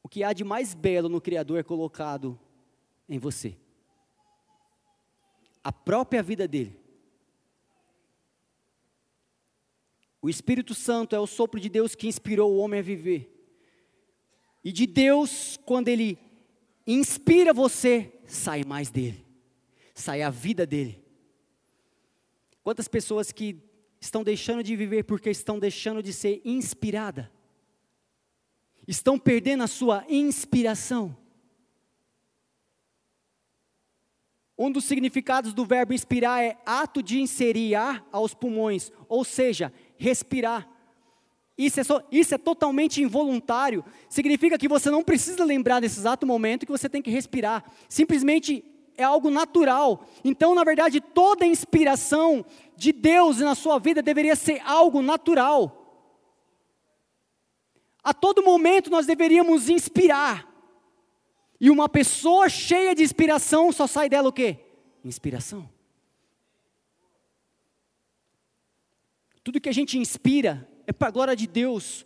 O 0.04 0.10
que 0.10 0.24
há 0.24 0.34
de 0.34 0.44
mais 0.44 0.74
belo 0.74 1.08
no 1.08 1.22
Criador 1.22 1.58
é 1.58 1.64
colocado 1.64 2.38
em 3.08 3.18
você. 3.18 3.58
A 5.64 5.72
própria 5.72 6.22
vida 6.22 6.48
dele. 6.48 6.78
O 10.22 10.30
Espírito 10.30 10.74
Santo 10.74 11.16
é 11.16 11.20
o 11.20 11.28
sopro 11.28 11.60
de 11.60 11.70
Deus 11.70 11.96
que 11.96 12.08
inspirou 12.08 12.52
o 12.52 12.58
homem 12.58 12.82
a 12.82 12.84
viver. 12.84 13.34
E 14.64 14.72
de 14.74 14.86
Deus, 14.86 15.58
quando 15.66 15.88
Ele 15.88 16.18
inspira 16.86 17.54
você, 17.54 18.20
sai 18.26 18.66
mais 18.66 18.90
dele, 18.90 19.26
sai 19.94 20.22
a 20.22 20.30
vida 20.30 20.66
dele. 20.66 21.06
Quantas 22.64 22.90
pessoas 22.90 23.32
que 23.32 23.67
estão 24.08 24.24
deixando 24.24 24.64
de 24.64 24.76
viver 24.76 25.04
porque 25.04 25.30
estão 25.30 25.60
deixando 25.60 26.02
de 26.02 26.14
ser 26.14 26.42
inspirada, 26.44 27.32
estão 28.88 29.20
perdendo 29.20 29.64
a 29.64 29.68
sua 29.68 30.06
inspiração. 30.10 31.16
Um 34.58 34.72
dos 34.72 34.86
significados 34.86 35.54
do 35.54 35.66
verbo 35.66 35.94
inspirar 35.94 36.42
é 36.42 36.58
ato 36.66 37.04
de 37.04 37.20
inserir 37.20 37.76
ar 37.76 38.08
aos 38.12 38.34
pulmões, 38.34 38.92
ou 39.08 39.24
seja, 39.24 39.72
respirar. 39.98 40.68
Isso 41.56 41.80
é, 41.80 41.84
só, 41.84 42.08
isso 42.12 42.34
é 42.34 42.38
totalmente 42.38 43.02
involuntário. 43.02 43.84
Significa 44.10 44.58
que 44.58 44.68
você 44.68 44.90
não 44.90 45.04
precisa 45.04 45.44
lembrar 45.44 45.82
nesse 45.82 46.00
exato 46.00 46.26
momento 46.26 46.66
que 46.66 46.72
você 46.72 46.88
tem 46.88 47.02
que 47.02 47.12
respirar. 47.12 47.64
Simplesmente 47.90 48.64
é 48.98 49.04
algo 49.04 49.30
natural. 49.30 50.04
Então, 50.24 50.56
na 50.56 50.64
verdade, 50.64 51.00
toda 51.00 51.46
inspiração 51.46 52.44
de 52.76 52.92
Deus 52.92 53.38
na 53.38 53.54
sua 53.54 53.78
vida 53.78 54.02
deveria 54.02 54.36
ser 54.36 54.60
algo 54.66 55.02
natural. 55.02 55.86
A 58.04 58.14
todo 58.14 58.44
momento 58.44 58.90
nós 58.90 59.06
deveríamos 59.06 59.70
inspirar. 59.70 60.48
E 61.60 61.70
uma 61.70 61.88
pessoa 61.88 62.50
cheia 62.50 62.96
de 62.96 63.04
inspiração 63.04 63.72
só 63.72 63.86
sai 63.86 64.10
dela 64.10 64.30
o 64.30 64.34
quê? 64.34 64.60
Inspiração. 65.04 65.70
Tudo 69.44 69.62
que 69.62 69.70
a 69.70 69.74
gente 69.74 69.98
inspira 69.98 70.68
é 70.86 70.92
para 70.92 71.08
a 71.08 71.12
glória 71.12 71.36
de 71.36 71.48
Deus, 71.48 72.06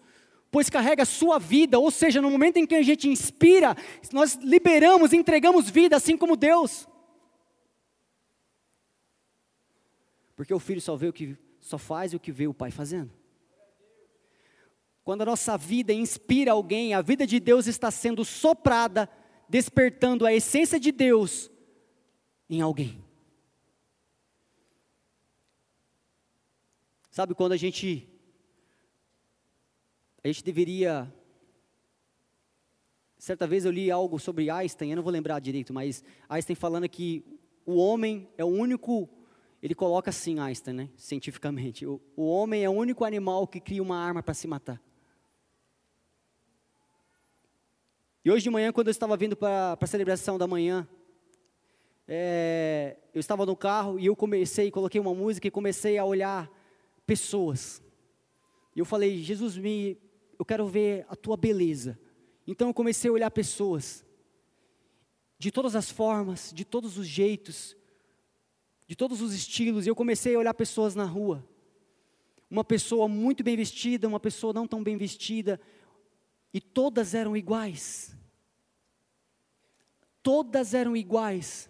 pois 0.51 0.69
carrega 0.69 1.03
a 1.03 1.05
sua 1.05 1.39
vida, 1.39 1.79
ou 1.79 1.89
seja, 1.89 2.21
no 2.21 2.29
momento 2.29 2.57
em 2.57 2.67
que 2.67 2.75
a 2.75 2.83
gente 2.83 3.07
inspira, 3.07 3.75
nós 4.11 4.35
liberamos, 4.35 5.13
entregamos 5.13 5.69
vida, 5.69 5.95
assim 5.95 6.17
como 6.17 6.35
Deus. 6.35 6.87
Porque 10.35 10.53
o 10.53 10.59
filho 10.59 10.81
só 10.81 10.95
vê 10.97 11.07
o 11.07 11.13
que 11.13 11.37
só 11.61 11.77
faz 11.77 12.13
o 12.13 12.19
que 12.19 12.31
vê 12.31 12.47
o 12.47 12.53
pai 12.53 12.69
fazendo. 12.69 13.11
Quando 15.03 15.21
a 15.21 15.25
nossa 15.25 15.57
vida 15.57 15.93
inspira 15.93 16.51
alguém, 16.51 16.93
a 16.93 17.01
vida 17.01 17.25
de 17.25 17.39
Deus 17.39 17.65
está 17.65 17.89
sendo 17.89 18.25
soprada, 18.25 19.09
despertando 19.47 20.25
a 20.25 20.33
essência 20.33 20.79
de 20.79 20.91
Deus 20.91 21.49
em 22.49 22.59
alguém. 22.59 23.03
Sabe 27.09 27.33
quando 27.33 27.53
a 27.53 27.57
gente 27.57 28.10
a 30.23 30.27
gente 30.27 30.43
deveria 30.43 31.11
certa 33.17 33.45
vez 33.45 33.65
eu 33.65 33.71
li 33.71 33.91
algo 33.91 34.17
sobre 34.19 34.49
Einstein, 34.49 34.89
eu 34.89 34.95
não 34.95 35.03
vou 35.03 35.11
lembrar 35.11 35.39
direito, 35.39 35.73
mas 35.73 36.03
Einstein 36.27 36.55
falando 36.55 36.89
que 36.89 37.23
o 37.65 37.75
homem 37.75 38.27
é 38.37 38.43
o 38.43 38.47
único 38.47 39.07
ele 39.61 39.75
coloca 39.75 40.09
assim 40.09 40.39
Einstein, 40.39 40.73
né, 40.73 40.89
cientificamente. 40.97 41.85
O, 41.85 42.01
o 42.15 42.25
homem 42.25 42.63
é 42.63 42.69
o 42.69 42.73
único 42.73 43.05
animal 43.05 43.45
que 43.47 43.59
cria 43.59 43.81
uma 43.81 43.95
arma 43.95 44.23
para 44.23 44.33
se 44.33 44.47
matar. 44.47 44.81
E 48.25 48.31
hoje 48.31 48.43
de 48.43 48.49
manhã, 48.49 48.71
quando 48.71 48.87
eu 48.87 48.91
estava 48.91 49.15
vindo 49.15 49.35
para 49.35 49.77
a 49.79 49.87
celebração 49.87 50.37
da 50.37 50.47
manhã, 50.47 50.87
é, 52.07 52.97
eu 53.13 53.19
estava 53.19 53.45
no 53.45 53.55
carro 53.55 53.99
e 53.99 54.07
eu 54.07 54.15
comecei, 54.15 54.71
coloquei 54.71 54.99
uma 54.99 55.13
música 55.13 55.47
e 55.47 55.51
comecei 55.51 55.97
a 55.97 56.05
olhar 56.05 56.51
pessoas. 57.05 57.83
E 58.75 58.79
eu 58.79 58.85
falei, 58.85 59.21
Jesus, 59.21 59.57
me, 59.57 59.97
eu 60.41 60.45
quero 60.45 60.65
ver 60.65 61.05
a 61.07 61.15
tua 61.15 61.37
beleza. 61.37 61.99
Então 62.47 62.69
eu 62.69 62.73
comecei 62.73 63.11
a 63.11 63.13
olhar 63.13 63.29
pessoas, 63.29 64.03
de 65.37 65.51
todas 65.51 65.75
as 65.75 65.91
formas, 65.91 66.51
de 66.51 66.65
todos 66.65 66.97
os 66.97 67.05
jeitos, 67.05 67.77
de 68.87 68.95
todos 68.95 69.21
os 69.21 69.35
estilos, 69.35 69.85
e 69.85 69.89
eu 69.89 69.95
comecei 69.95 70.33
a 70.33 70.39
olhar 70.39 70.55
pessoas 70.55 70.95
na 70.95 71.03
rua. 71.03 71.47
Uma 72.49 72.63
pessoa 72.63 73.07
muito 73.07 73.43
bem 73.43 73.55
vestida, 73.55 74.07
uma 74.07 74.19
pessoa 74.19 74.51
não 74.51 74.67
tão 74.67 74.83
bem 74.83 74.97
vestida, 74.97 75.61
e 76.51 76.59
todas 76.59 77.13
eram 77.13 77.37
iguais. 77.37 78.17
Todas 80.23 80.73
eram 80.73 80.97
iguais. 80.97 81.69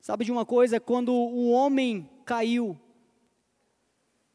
Sabe 0.00 0.24
de 0.24 0.32
uma 0.32 0.44
coisa? 0.44 0.80
Quando 0.80 1.12
o 1.12 1.50
homem 1.52 2.10
caiu, 2.24 2.76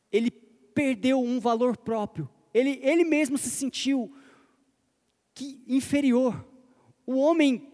ele 0.10 0.41
perdeu 0.74 1.22
um 1.22 1.40
valor 1.40 1.78
próprio. 1.78 2.30
Ele, 2.54 2.80
ele 2.82 3.04
mesmo 3.04 3.38
se 3.38 3.50
sentiu 3.50 4.12
que 5.34 5.64
inferior. 5.68 6.46
O 7.06 7.16
homem, 7.18 7.68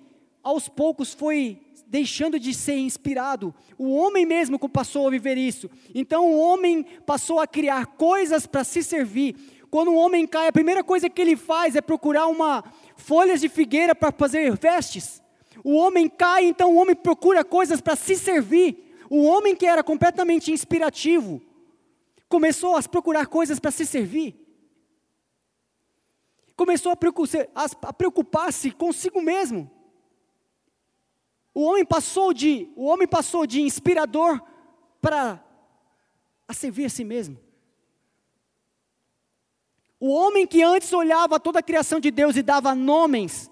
aos 0.44 0.70
poucos, 0.70 1.14
foi 1.14 1.60
deixando 1.88 2.40
de 2.40 2.54
ser 2.54 2.78
inspirado. 2.78 3.54
O 3.78 3.94
homem 3.96 4.26
mesmo 4.26 4.60
passou 4.70 5.08
a 5.08 5.12
viver 5.12 5.38
isso. 5.38 5.70
Então 5.96 6.30
o 6.30 6.40
homem 6.40 6.86
passou 7.06 7.40
a 7.40 7.48
criar 7.48 7.86
coisas 7.86 8.46
para 8.46 8.64
se 8.64 8.84
servir. 8.84 9.36
Quando 9.70 9.90
o 9.92 9.96
homem 9.96 10.26
cai, 10.28 10.48
a 10.48 10.52
primeira 10.52 10.84
coisa 10.84 11.10
que 11.10 11.22
ele 11.22 11.36
faz 11.36 11.76
é 11.76 11.82
procurar 11.82 12.28
uma 12.28 12.64
folhas 12.96 13.42
de 13.42 13.50
figueira 13.50 13.96
para 13.96 14.12
fazer 14.12 14.56
vestes. 14.56 15.22
O 15.64 15.76
homem 15.76 16.08
cai, 16.08 16.46
então 16.46 16.74
o 16.74 16.78
homem 16.78 16.96
procura 16.96 17.44
coisas 17.44 17.82
para 17.82 17.96
se 17.96 18.16
servir. 18.16 18.94
O 19.10 19.24
homem 19.24 19.56
que 19.56 19.66
era 19.66 19.84
completamente 19.84 20.52
inspirativo 20.52 21.42
começou 22.30 22.76
a 22.76 22.84
procurar 22.84 23.28
coisas 23.28 23.60
para 23.60 23.72
se 23.72 23.86
servir. 23.86 24.36
Começou 26.56 26.92
a 26.92 27.94
preocupar-se 27.94 28.72
consigo 28.72 29.22
mesmo. 29.22 29.70
O 31.54 31.62
homem 31.62 31.86
passou 31.86 32.34
de, 32.34 32.72
o 32.76 32.86
homem 32.86 33.08
passou 33.08 33.46
de 33.46 33.62
inspirador 33.62 34.42
para 35.00 35.44
a 36.48 36.54
servir 36.54 36.86
a 36.86 36.90
si 36.90 37.04
mesmo. 37.04 37.40
O 40.00 40.14
homem 40.14 40.46
que 40.46 40.62
antes 40.62 40.94
olhava 40.94 41.40
toda 41.40 41.60
a 41.60 41.64
criação 41.64 42.00
de 42.00 42.12
Deus 42.12 42.36
e 42.36 42.44
dava 42.44 42.76
nomes, 42.76 43.50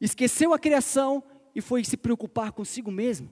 esqueceu 0.00 0.52
a 0.52 0.58
criação 0.58 1.22
e 1.54 1.60
foi 1.60 1.82
se 1.84 1.96
preocupar 1.96 2.52
consigo 2.52 2.90
mesmo. 2.90 3.30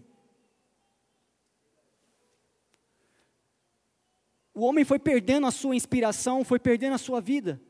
O 4.54 4.64
homem 4.64 4.84
foi 4.84 4.98
perdendo 4.98 5.46
a 5.46 5.50
sua 5.50 5.74
inspiração, 5.74 6.44
foi 6.44 6.58
perdendo 6.58 6.94
a 6.94 6.98
sua 6.98 7.20
vida. 7.20 7.60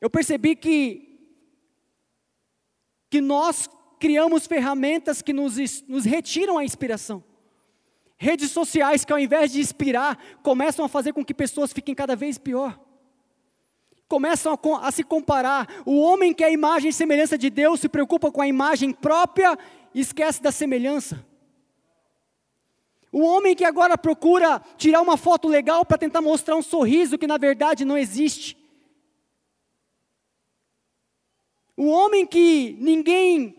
Eu 0.00 0.08
percebi 0.08 0.56
que 0.56 1.06
que 3.10 3.20
nós 3.20 3.68
criamos 3.98 4.46
ferramentas 4.46 5.20
que 5.20 5.32
nos, 5.32 5.56
nos 5.88 6.04
retiram 6.04 6.56
a 6.56 6.64
inspiração. 6.64 7.24
Redes 8.16 8.52
sociais 8.52 9.04
que 9.04 9.12
ao 9.12 9.18
invés 9.18 9.50
de 9.50 9.60
inspirar, 9.60 10.16
começam 10.44 10.84
a 10.84 10.88
fazer 10.88 11.12
com 11.12 11.24
que 11.24 11.34
pessoas 11.34 11.72
fiquem 11.72 11.94
cada 11.94 12.14
vez 12.14 12.38
pior 12.38 12.78
começam 14.10 14.52
a, 14.52 14.88
a, 14.88 14.90
se 14.90 15.04
comparar. 15.04 15.68
O 15.86 16.00
homem 16.00 16.34
que 16.34 16.42
é 16.42 16.48
a 16.48 16.50
imagem 16.50 16.90
e 16.90 16.92
semelhança 16.92 17.38
de 17.38 17.48
Deus 17.48 17.78
se 17.78 17.88
preocupa 17.88 18.32
com 18.32 18.42
a 18.42 18.48
imagem 18.48 18.90
própria 18.90 19.56
e 19.94 20.00
esquece 20.00 20.42
da 20.42 20.50
semelhança. 20.50 21.24
O 23.12 23.20
homem 23.22 23.56
que 23.56 23.64
agora 23.64 23.98
procura 23.98 24.60
tirar 24.76 25.00
uma 25.00 25.16
foto 25.16 25.48
legal 25.48 25.84
para 25.84 25.98
tentar 25.98 26.20
mostrar 26.20 26.56
um 26.56 26.62
sorriso 26.62 27.18
que 27.18 27.26
na 27.26 27.38
verdade 27.38 27.84
não 27.84 27.98
existe. 27.98 28.56
O 31.76 31.86
homem 31.86 32.26
que 32.26 32.76
ninguém 32.78 33.56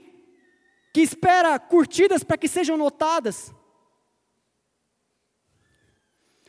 que 0.93 1.01
espera 1.01 1.57
curtidas 1.57 2.23
para 2.23 2.37
que 2.37 2.47
sejam 2.47 2.77
notadas. 2.77 3.53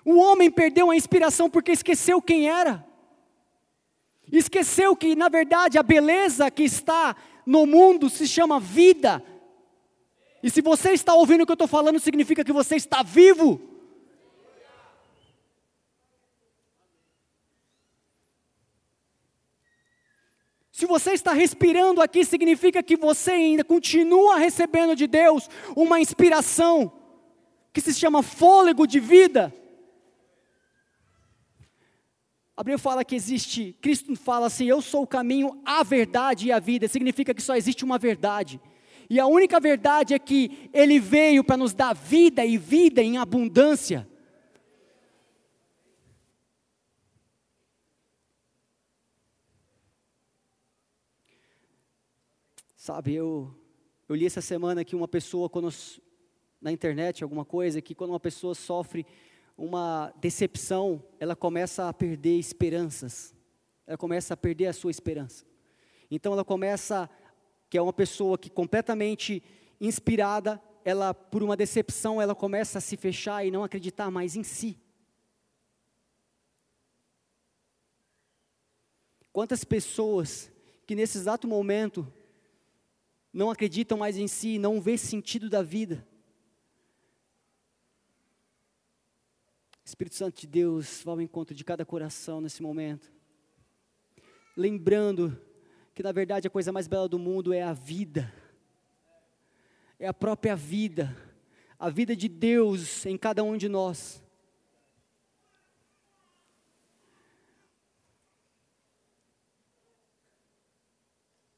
O 0.04 0.16
homem 0.16 0.50
perdeu 0.50 0.90
a 0.90 0.96
inspiração 0.96 1.48
porque 1.48 1.72
esqueceu 1.72 2.20
quem 2.20 2.48
era. 2.48 2.84
Esqueceu 4.30 4.96
que, 4.96 5.14
na 5.14 5.28
verdade, 5.28 5.78
a 5.78 5.82
beleza 5.82 6.50
que 6.50 6.64
está 6.64 7.14
no 7.46 7.66
mundo 7.66 8.08
se 8.08 8.26
chama 8.26 8.58
vida. 8.58 9.22
E 10.42 10.50
se 10.50 10.60
você 10.60 10.90
está 10.90 11.14
ouvindo 11.14 11.42
o 11.42 11.46
que 11.46 11.52
eu 11.52 11.54
estou 11.54 11.68
falando, 11.68 12.00
significa 12.00 12.44
que 12.44 12.52
você 12.52 12.76
está 12.76 13.02
vivo. 13.02 13.60
Se 20.72 20.86
você 20.86 21.12
está 21.12 21.32
respirando 21.32 22.02
aqui, 22.02 22.24
significa 22.24 22.82
que 22.82 22.96
você 22.96 23.30
ainda 23.30 23.62
continua 23.62 24.36
recebendo 24.36 24.96
de 24.96 25.06
Deus 25.06 25.48
uma 25.76 26.00
inspiração 26.00 26.92
que 27.72 27.80
se 27.80 27.94
chama 27.94 28.20
fôlego 28.20 28.84
de 28.84 28.98
vida. 28.98 29.54
A 32.56 32.78
fala 32.78 33.04
que 33.04 33.14
existe, 33.14 33.76
Cristo 33.80 34.16
fala 34.16 34.46
assim: 34.46 34.66
Eu 34.66 34.82
sou 34.82 35.02
o 35.04 35.06
caminho, 35.06 35.60
a 35.64 35.84
verdade 35.84 36.48
e 36.48 36.52
a 36.52 36.58
vida. 36.58 36.88
Significa 36.88 37.32
que 37.32 37.42
só 37.42 37.54
existe 37.54 37.84
uma 37.84 37.98
verdade. 37.98 38.60
E 39.08 39.20
a 39.20 39.26
única 39.26 39.60
verdade 39.60 40.14
é 40.14 40.18
que 40.18 40.70
Ele 40.72 40.98
veio 40.98 41.44
para 41.44 41.56
nos 41.56 41.72
dar 41.72 41.94
vida 41.94 42.44
e 42.44 42.56
vida 42.56 43.02
em 43.02 43.18
abundância. 43.18 44.08
Sabe, 52.76 53.14
eu, 53.14 53.54
eu 54.08 54.16
li 54.16 54.26
essa 54.26 54.40
semana 54.40 54.84
que 54.84 54.96
uma 54.96 55.06
pessoa, 55.06 55.48
quando, 55.48 55.72
na 56.60 56.72
internet, 56.72 57.22
alguma 57.22 57.44
coisa, 57.44 57.80
que 57.80 57.94
quando 57.94 58.10
uma 58.10 58.18
pessoa 58.18 58.56
sofre 58.56 59.06
uma 59.56 60.12
decepção, 60.20 61.00
ela 61.20 61.36
começa 61.36 61.88
a 61.88 61.92
perder 61.92 62.38
esperanças. 62.38 63.32
Ela 63.86 63.96
começa 63.96 64.34
a 64.34 64.36
perder 64.36 64.66
a 64.66 64.72
sua 64.72 64.90
esperança. 64.90 65.44
Então 66.10 66.32
ela 66.32 66.44
começa, 66.44 67.08
que 67.72 67.78
é 67.78 67.80
uma 67.80 67.90
pessoa 67.90 68.36
que 68.36 68.50
completamente 68.50 69.42
inspirada, 69.80 70.62
ela 70.84 71.14
por 71.14 71.42
uma 71.42 71.56
decepção, 71.56 72.20
ela 72.20 72.34
começa 72.34 72.76
a 72.76 72.82
se 72.82 72.98
fechar 72.98 73.46
e 73.46 73.50
não 73.50 73.64
acreditar 73.64 74.10
mais 74.10 74.36
em 74.36 74.42
si. 74.42 74.78
Quantas 79.32 79.64
pessoas 79.64 80.52
que 80.86 80.94
nesse 80.94 81.16
exato 81.16 81.48
momento 81.48 82.06
não 83.32 83.50
acreditam 83.50 83.96
mais 83.96 84.18
em 84.18 84.28
si, 84.28 84.58
não 84.58 84.78
vê 84.78 84.98
sentido 84.98 85.48
da 85.48 85.62
vida. 85.62 86.06
Espírito 89.82 90.16
Santo 90.16 90.42
de 90.42 90.46
Deus, 90.46 91.00
vá 91.02 91.12
ao 91.12 91.22
encontro 91.22 91.54
de 91.54 91.64
cada 91.64 91.86
coração 91.86 92.38
nesse 92.42 92.60
momento. 92.60 93.10
Lembrando 94.54 95.40
que 95.94 96.02
na 96.02 96.12
verdade 96.12 96.46
a 96.46 96.50
coisa 96.50 96.72
mais 96.72 96.88
bela 96.88 97.08
do 97.08 97.18
mundo 97.18 97.52
é 97.52 97.62
a 97.62 97.72
vida. 97.72 98.32
É 99.98 100.06
a 100.06 100.14
própria 100.14 100.56
vida. 100.56 101.16
A 101.78 101.90
vida 101.90 102.14
de 102.16 102.28
Deus 102.28 103.04
em 103.06 103.16
cada 103.16 103.42
um 103.42 103.56
de 103.56 103.68
nós. 103.68 104.22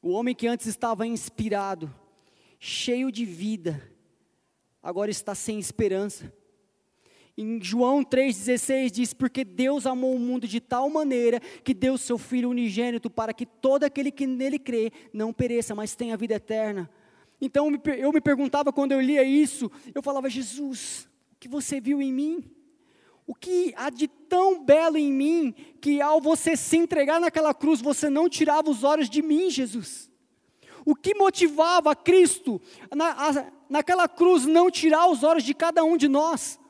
O 0.03 0.11
homem 0.11 0.35
que 0.35 0.47
antes 0.47 0.67
estava 0.67 1.07
inspirado, 1.07 1.95
cheio 2.59 3.11
de 3.11 3.25
vida, 3.25 3.91
agora 4.83 5.11
está 5.11 5.35
sem 5.35 5.59
esperança. 5.59 6.31
Em 7.37 7.61
João 7.61 8.05
3,16 8.05 8.91
diz: 8.91 9.13
Porque 9.13 9.45
Deus 9.45 9.87
amou 9.87 10.15
o 10.15 10.21
mundo 10.21 10.47
de 10.47 10.61
tal 10.61 10.89
maneira 10.89 11.41
que 11.65 11.75
deu 11.75 11.99
seu 11.99 12.17
Filho 12.17 12.51
unigênito 12.51 13.11
para 13.11 13.35
que 13.35 13.45
todo 13.45 13.83
aquele 13.83 14.13
que 14.13 14.27
nele 14.27 14.59
crê 14.59 14.93
não 15.13 15.33
pereça, 15.33 15.75
mas 15.75 15.97
tenha 15.97 16.17
vida 16.17 16.35
eterna. 16.35 16.89
Então 17.41 17.69
eu 17.99 18.13
me 18.13 18.21
perguntava 18.21 18.73
quando 18.73 18.93
eu 18.93 19.01
lia 19.01 19.25
isso, 19.25 19.71
eu 19.93 20.03
falava: 20.03 20.31
Jesus, 20.31 21.09
o 21.33 21.37
que 21.41 21.49
você 21.49 21.81
viu 21.81 22.01
em 22.01 22.13
mim? 22.13 22.45
O 23.27 23.35
que 23.35 23.73
há 23.77 23.91
de 23.91 24.07
tão 24.07 24.63
belo 24.63 24.97
em 24.97 25.11
mim 25.11 25.55
que 25.81 26.01
ao 26.01 26.21
você 26.21 26.57
se 26.57 26.77
entregar 26.77 27.19
naquela 27.19 27.55
cruz, 27.55 27.81
você 27.81 28.09
não 28.11 28.29
tirava 28.29 28.71
os 28.71 28.85
olhos 28.85 29.09
de 29.11 29.23
mim, 29.23 29.51
Jesus? 29.51 30.11
O 30.85 30.95
que 30.95 31.15
motivava 31.15 31.97
Cristo 31.97 32.61
na, 32.95 33.11
a, 33.11 33.47
naquela 33.69 34.07
cruz 34.07 34.45
não 34.45 34.71
tirar 34.71 35.09
os 35.09 35.23
olhos 35.25 35.43
de 35.43 35.55
cada 35.55 35.83
um 35.83 35.97
de 35.97 36.07
nós? 36.07 36.61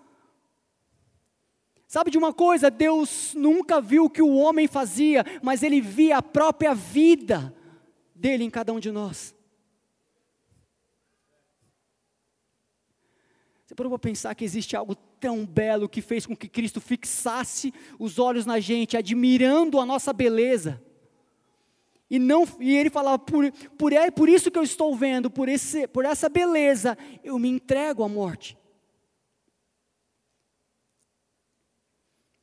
Sabe 1.94 2.10
de 2.10 2.18
uma 2.18 2.32
coisa? 2.32 2.72
Deus 2.72 3.34
nunca 3.36 3.80
viu 3.80 4.06
o 4.06 4.10
que 4.10 4.20
o 4.20 4.34
homem 4.34 4.66
fazia, 4.66 5.24
mas 5.40 5.62
ele 5.62 5.80
via 5.80 6.16
a 6.16 6.22
própria 6.22 6.74
vida 6.74 7.54
dele 8.12 8.42
em 8.42 8.50
cada 8.50 8.72
um 8.72 8.80
de 8.80 8.90
nós. 8.90 9.32
Você 13.64 13.76
parou 13.76 13.90
para 13.90 14.00
pensar 14.00 14.34
que 14.34 14.44
existe 14.44 14.74
algo 14.74 14.96
tão 14.96 15.46
belo 15.46 15.88
que 15.88 16.02
fez 16.02 16.26
com 16.26 16.34
que 16.34 16.48
Cristo 16.48 16.80
fixasse 16.80 17.72
os 17.96 18.18
olhos 18.18 18.44
na 18.44 18.58
gente, 18.58 18.96
admirando 18.96 19.78
a 19.78 19.86
nossa 19.86 20.12
beleza. 20.12 20.82
E, 22.10 22.18
não, 22.18 22.44
e 22.58 22.74
ele 22.74 22.90
falava, 22.90 23.20
por, 23.20 23.52
por, 23.78 23.92
é, 23.92 24.10
por 24.10 24.28
isso 24.28 24.50
que 24.50 24.58
eu 24.58 24.64
estou 24.64 24.96
vendo, 24.96 25.30
por, 25.30 25.48
esse, 25.48 25.86
por 25.86 26.04
essa 26.04 26.28
beleza, 26.28 26.98
eu 27.22 27.38
me 27.38 27.48
entrego 27.48 28.02
à 28.02 28.08
morte. 28.08 28.58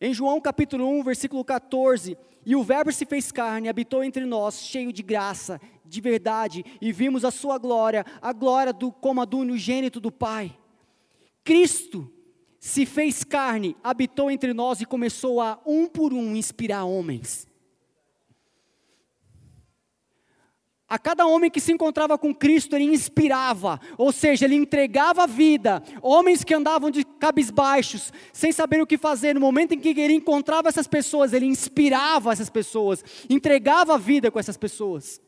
Em 0.04 0.16
João 0.16 0.42
capítulo 0.42 0.90
1, 0.90 1.04
versículo 1.04 1.46
14, 1.46 2.18
e 2.44 2.56
o 2.56 2.64
Verbo 2.64 2.92
se 2.92 3.06
fez 3.06 3.32
carne, 3.32 3.70
habitou 3.70 4.04
entre 4.04 4.26
nós, 4.26 4.60
cheio 4.60 4.92
de 4.92 5.04
graça, 5.04 5.62
de 5.86 6.02
verdade, 6.02 6.66
e 6.82 6.92
vimos 6.92 7.24
a 7.24 7.30
sua 7.30 7.60
glória, 7.60 8.04
a 8.20 8.34
glória 8.34 8.74
do, 8.74 8.92
como 8.92 9.22
a 9.22 9.26
do 9.26 9.38
unigênito 9.38 10.00
do 10.00 10.12
Pai. 10.12 10.58
Cristo 11.44 12.12
se 12.60 12.84
fez 12.84 13.24
carne, 13.24 13.76
habitou 13.84 14.32
entre 14.32 14.56
nós 14.56 14.82
e 14.82 14.88
começou 14.88 15.40
a, 15.40 15.62
um 15.68 15.86
por 15.88 16.14
um, 16.14 16.36
inspirar 16.36 16.84
homens. 16.84 17.48
A 20.92 21.00
cada 21.00 21.26
homem 21.26 21.50
que 21.50 21.62
se 21.62 21.72
encontrava 21.72 22.18
com 22.18 22.36
Cristo, 22.36 22.76
ele 22.76 22.84
inspirava, 22.84 23.80
ou 23.98 24.12
seja, 24.12 24.44
ele 24.44 24.56
entregava 24.56 25.24
a 25.24 25.26
vida. 25.26 25.82
Homens 26.02 26.44
que 26.44 26.54
andavam 26.54 26.92
de 26.92 27.06
cabisbaixos, 27.06 28.12
sem 28.34 28.52
saber 28.52 28.82
o 28.82 28.86
que 28.86 28.98
fazer, 28.98 29.34
no 29.34 29.40
momento 29.40 29.74
em 29.74 29.80
que 29.80 29.98
ele 29.98 30.16
encontrava 30.16 30.68
essas 30.68 30.90
pessoas, 30.90 31.32
ele 31.32 31.46
inspirava 31.46 32.34
essas 32.34 32.50
pessoas, 32.50 33.06
entregava 33.30 33.96
a 33.96 33.98
vida 33.98 34.30
com 34.30 34.38
essas 34.38 34.58
pessoas. 34.58 35.22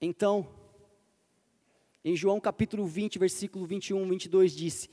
Então, 0.00 0.48
em 2.04 2.16
João 2.16 2.40
capítulo 2.40 2.86
20, 2.86 3.20
versículo 3.20 3.64
21, 3.66 4.08
22 4.08 4.52
disse: 4.52 4.90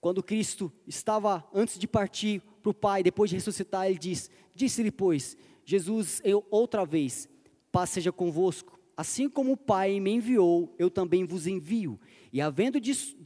Quando 0.00 0.22
Cristo 0.22 0.72
estava 0.86 1.44
antes 1.52 1.76
de 1.76 1.88
partir 1.88 2.40
para 2.60 2.70
o 2.70 2.74
Pai, 2.74 3.02
depois 3.02 3.30
de 3.30 3.36
ressuscitar, 3.36 3.86
ele 3.86 3.98
diz: 3.98 4.30
Disse-lhe, 4.54 4.90
pois, 4.90 5.36
Jesus, 5.64 6.20
eu 6.24 6.46
outra 6.50 6.84
vez, 6.84 7.28
paz 7.70 7.90
seja 7.90 8.12
convosco. 8.12 8.78
Assim 8.96 9.28
como 9.28 9.52
o 9.52 9.56
Pai 9.56 9.98
me 9.98 10.10
enviou, 10.10 10.74
eu 10.78 10.90
também 10.90 11.24
vos 11.24 11.46
envio. 11.46 11.98
E 12.32 12.40
havendo 12.40 12.80
disto, 12.80 13.16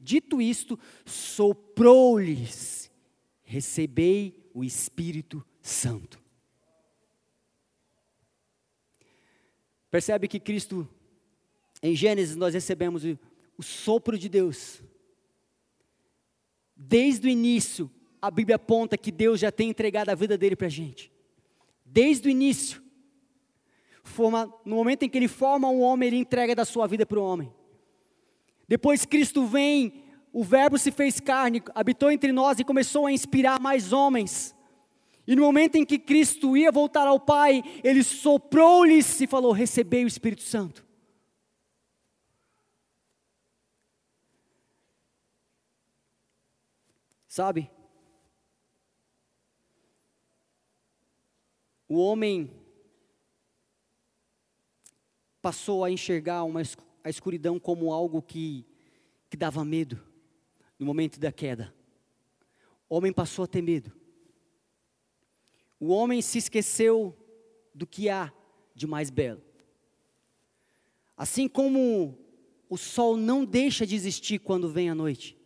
dito 0.00 0.42
isto, 0.42 0.78
soprou-lhes: 1.06 2.90
Recebei 3.42 4.50
o 4.52 4.62
Espírito 4.62 5.44
Santo. 5.60 6.22
Percebe 9.90 10.26
que 10.26 10.40
Cristo, 10.40 10.88
em 11.82 11.94
Gênesis, 11.94 12.34
nós 12.34 12.54
recebemos 12.54 13.04
o, 13.04 13.18
o 13.58 13.62
sopro 13.62 14.18
de 14.18 14.28
Deus. 14.28 14.82
Desde 16.74 17.28
o 17.28 17.30
início, 17.30 17.90
a 18.22 18.30
Bíblia 18.30 18.54
aponta 18.54 18.96
que 18.96 19.10
Deus 19.10 19.40
já 19.40 19.50
tem 19.50 19.70
entregado 19.70 20.08
a 20.08 20.14
vida 20.14 20.38
dele 20.38 20.54
para 20.54 20.68
a 20.68 20.70
gente. 20.70 21.10
Desde 21.84 22.28
o 22.28 22.30
início. 22.30 22.80
Forma, 24.04 24.52
no 24.64 24.76
momento 24.76 25.02
em 25.02 25.08
que 25.08 25.18
ele 25.18 25.26
forma 25.26 25.68
um 25.68 25.80
homem, 25.80 26.06
ele 26.06 26.16
entrega 26.18 26.54
da 26.54 26.64
sua 26.64 26.86
vida 26.86 27.04
para 27.04 27.18
o 27.18 27.24
homem. 27.24 27.52
Depois 28.68 29.04
Cristo 29.04 29.44
vem, 29.44 30.04
o 30.32 30.44
Verbo 30.44 30.78
se 30.78 30.92
fez 30.92 31.18
carne, 31.18 31.60
habitou 31.74 32.12
entre 32.12 32.30
nós 32.30 32.60
e 32.60 32.64
começou 32.64 33.06
a 33.06 33.12
inspirar 33.12 33.60
mais 33.60 33.92
homens. 33.92 34.54
E 35.26 35.34
no 35.34 35.42
momento 35.42 35.74
em 35.74 35.84
que 35.84 35.98
Cristo 35.98 36.56
ia 36.56 36.70
voltar 36.70 37.08
ao 37.08 37.18
Pai, 37.18 37.62
ele 37.82 38.04
soprou-lhes 38.04 39.20
e 39.20 39.26
falou: 39.26 39.50
Recebei 39.52 40.04
o 40.04 40.08
Espírito 40.08 40.42
Santo. 40.42 40.86
Sabe? 47.26 47.70
O 51.92 51.96
homem 51.96 52.50
passou 55.42 55.84
a 55.84 55.90
enxergar 55.90 56.42
uma, 56.44 56.62
a 57.04 57.10
escuridão 57.10 57.60
como 57.60 57.92
algo 57.92 58.22
que, 58.22 58.64
que 59.28 59.36
dava 59.36 59.62
medo. 59.62 60.02
no 60.78 60.86
momento 60.86 61.20
da 61.20 61.30
queda. 61.30 61.74
O 62.88 62.96
homem 62.96 63.12
passou 63.12 63.44
a 63.44 63.46
ter 63.46 63.60
medo. 63.60 63.92
O 65.78 65.88
homem 65.88 66.22
se 66.22 66.38
esqueceu 66.38 67.14
do 67.74 67.86
que 67.86 68.08
há 68.08 68.32
de 68.74 68.86
mais 68.86 69.10
belo. 69.10 69.42
Assim 71.14 71.46
como 71.46 72.18
o 72.70 72.78
sol 72.78 73.18
não 73.18 73.44
deixa 73.44 73.86
de 73.86 73.94
existir 73.94 74.38
quando 74.38 74.66
vem 74.66 74.88
a 74.88 74.94
noite, 74.94 75.36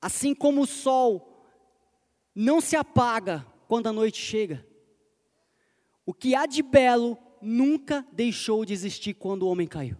assim 0.00 0.34
como 0.34 0.62
o 0.62 0.66
sol 0.66 1.46
não 2.34 2.58
se 2.58 2.74
apaga 2.74 3.46
quando 3.68 3.88
a 3.88 3.92
noite 3.92 4.16
chega, 4.16 4.66
o 6.06 6.12
que 6.12 6.34
há 6.34 6.46
de 6.46 6.62
belo 6.62 7.18
nunca 7.40 8.06
deixou 8.12 8.64
de 8.64 8.72
existir 8.72 9.14
quando 9.14 9.42
o 9.42 9.48
homem 9.48 9.66
caiu. 9.66 9.96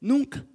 Nunca. 0.00 0.48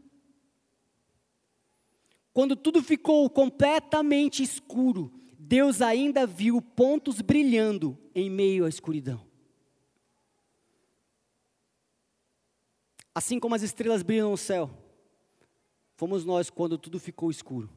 Quando 2.34 2.56
tudo 2.56 2.82
ficou 2.82 3.30
completamente 3.30 4.42
escuro, 4.42 5.14
Deus 5.38 5.82
ainda 5.82 6.26
viu 6.26 6.62
pontos 6.62 7.22
brilhando 7.22 7.98
em 8.16 8.30
meio 8.30 8.66
à 8.66 8.70
escuridão. 8.70 9.26
Assim 13.14 13.40
como 13.40 13.54
as 13.54 13.62
estrelas 13.62 14.02
brilham 14.02 14.32
no 14.32 14.38
céu, 14.38 14.72
fomos 15.96 16.26
nós 16.26 16.50
quando 16.50 16.78
tudo 16.78 17.00
ficou 17.00 17.30
escuro. 17.30 17.70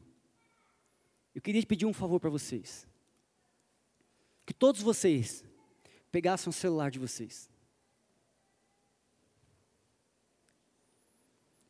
Eu 1.35 1.41
queria 1.41 1.63
pedir 1.63 1.85
um 1.85 1.93
favor 1.93 2.19
para 2.19 2.31
vocês. 2.31 2.87
Que 4.43 4.53
todos 4.53 4.81
vocês 4.81 5.45
pegassem 6.11 6.49
o 6.49 6.53
celular 6.53 6.91
de 6.91 6.99
vocês. 6.99 7.49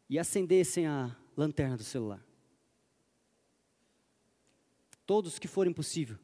E 0.10 0.18
acendessem 0.18 0.88
a 0.88 1.16
lanterna 1.36 1.78
do 1.78 1.84
celular. 1.84 2.26
Todos 5.06 5.40
que 5.40 5.48
forem 5.48 5.74
possível. 5.74 6.18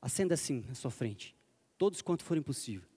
Acenda 0.00 0.34
assim 0.34 0.64
na 0.66 0.74
sua 0.74 0.90
frente. 0.90 1.36
Todos 1.76 2.00
quanto 2.00 2.24
forem 2.24 2.42
possível. 2.42 2.88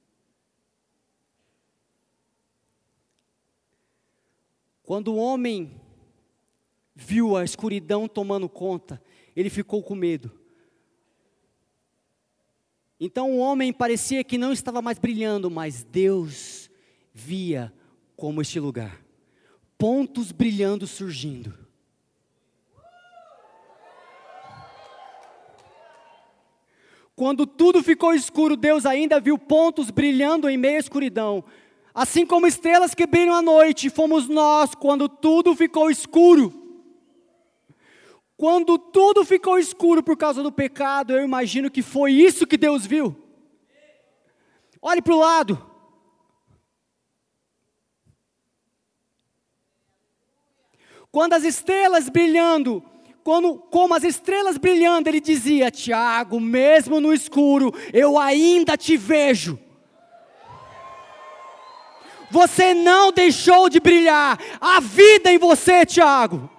Quando 4.84 5.14
o 5.14 5.18
homem 5.18 5.80
viu 6.96 7.36
a 7.36 7.44
escuridão 7.44 8.08
tomando 8.08 8.48
conta, 8.48 9.02
ele 9.36 9.50
ficou 9.50 9.82
com 9.82 9.96
medo. 9.96 10.32
Então 13.00 13.32
o 13.32 13.40
homem 13.40 13.74
parecia 13.74 14.24
que 14.24 14.38
não 14.38 14.54
estava 14.54 14.82
mais 14.82 14.98
brilhando, 14.98 15.50
mas 15.50 15.84
Deus 15.84 16.70
via 17.14 17.74
como 18.16 18.42
este 18.42 18.60
lugar 18.60 19.04
pontos 19.84 20.32
brilhando 20.32 20.88
surgindo. 20.88 21.54
Quando 27.14 27.46
tudo 27.46 27.84
ficou 27.84 28.14
escuro, 28.14 28.56
Deus 28.56 28.86
ainda 28.86 29.20
viu 29.20 29.38
pontos 29.38 29.92
brilhando 29.92 30.48
em 30.48 30.56
meio 30.56 30.78
à 30.78 30.80
escuridão. 30.80 31.44
Assim 31.94 32.26
como 32.26 32.48
estrelas 32.48 32.96
que 32.96 33.06
brilham 33.06 33.36
à 33.36 33.42
noite, 33.42 33.90
fomos 33.90 34.30
nós 34.30 34.74
quando 34.74 35.10
tudo 35.10 35.54
ficou 35.54 35.92
escuro. 35.92 36.63
Quando 38.38 38.78
tudo 38.78 39.24
ficou 39.24 39.60
escuro 39.60 40.04
por 40.04 40.18
causa 40.18 40.42
do 40.42 40.52
pecado, 40.52 41.14
eu 41.14 41.24
imagino 41.24 41.70
que 41.70 41.82
foi 41.82 42.12
isso 42.14 42.48
que 42.48 42.58
Deus 42.58 42.86
viu. 42.86 43.16
Olhe 44.82 45.02
para 45.02 45.14
o 45.14 45.20
lado. 45.20 45.72
Quando 51.12 51.34
as 51.34 51.44
estrelas 51.44 52.10
brilhando 52.10 52.84
quando, 53.24 53.56
como 53.56 53.94
as 53.94 54.04
estrelas 54.04 54.58
brilhando, 54.58 55.08
ele 55.08 55.22
dizia: 55.22 55.72
Tiago, 55.72 56.40
mesmo 56.40 57.00
no 57.00 57.14
escuro, 57.14 57.74
eu 57.94 58.20
ainda 58.20 58.76
te 58.76 58.98
vejo. 58.98 59.58
Você 62.30 62.74
não 62.74 63.12
deixou 63.12 63.70
de 63.70 63.80
brilhar, 63.80 64.40
a 64.60 64.80
vida 64.80 65.32
em 65.32 65.38
você, 65.38 65.86
Tiago. 65.86 66.50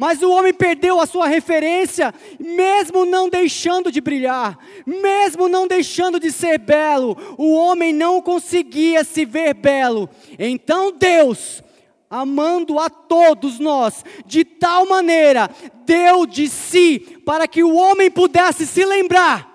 Mas 0.00 0.22
o 0.22 0.30
homem 0.30 0.54
perdeu 0.54 0.98
a 0.98 1.04
sua 1.04 1.26
referência, 1.26 2.14
mesmo 2.38 3.04
não 3.04 3.28
deixando 3.28 3.92
de 3.92 4.00
brilhar, 4.00 4.58
mesmo 4.86 5.46
não 5.46 5.66
deixando 5.66 6.18
de 6.18 6.32
ser 6.32 6.56
belo, 6.56 7.14
o 7.36 7.52
homem 7.52 7.92
não 7.92 8.22
conseguia 8.22 9.04
se 9.04 9.26
ver 9.26 9.52
belo. 9.52 10.08
Então 10.38 10.90
Deus 10.90 11.62
amando 12.08 12.78
a 12.80 12.88
todos 12.88 13.58
nós, 13.58 14.02
de 14.24 14.42
tal 14.42 14.86
maneira 14.86 15.50
deu 15.84 16.24
de 16.24 16.48
si 16.48 16.98
para 17.26 17.46
que 17.46 17.62
o 17.62 17.76
homem 17.76 18.10
pudesse 18.10 18.66
se 18.66 18.82
lembrar 18.86 19.49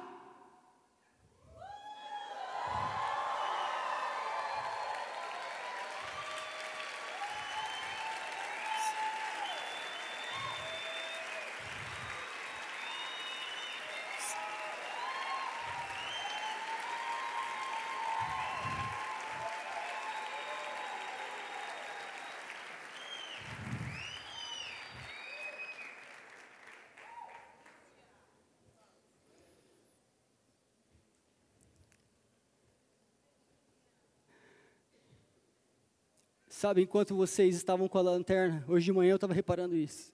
Sabe, 36.65 36.81
enquanto 36.81 37.15
vocês 37.15 37.55
estavam 37.55 37.87
com 37.87 37.99
a 37.99 38.01
lanterna, 38.01 38.65
hoje 38.67 38.85
de 38.85 38.91
manhã 38.91 39.11
eu 39.11 39.17
estava 39.17 39.35
reparando 39.35 39.75
isso. 39.75 40.11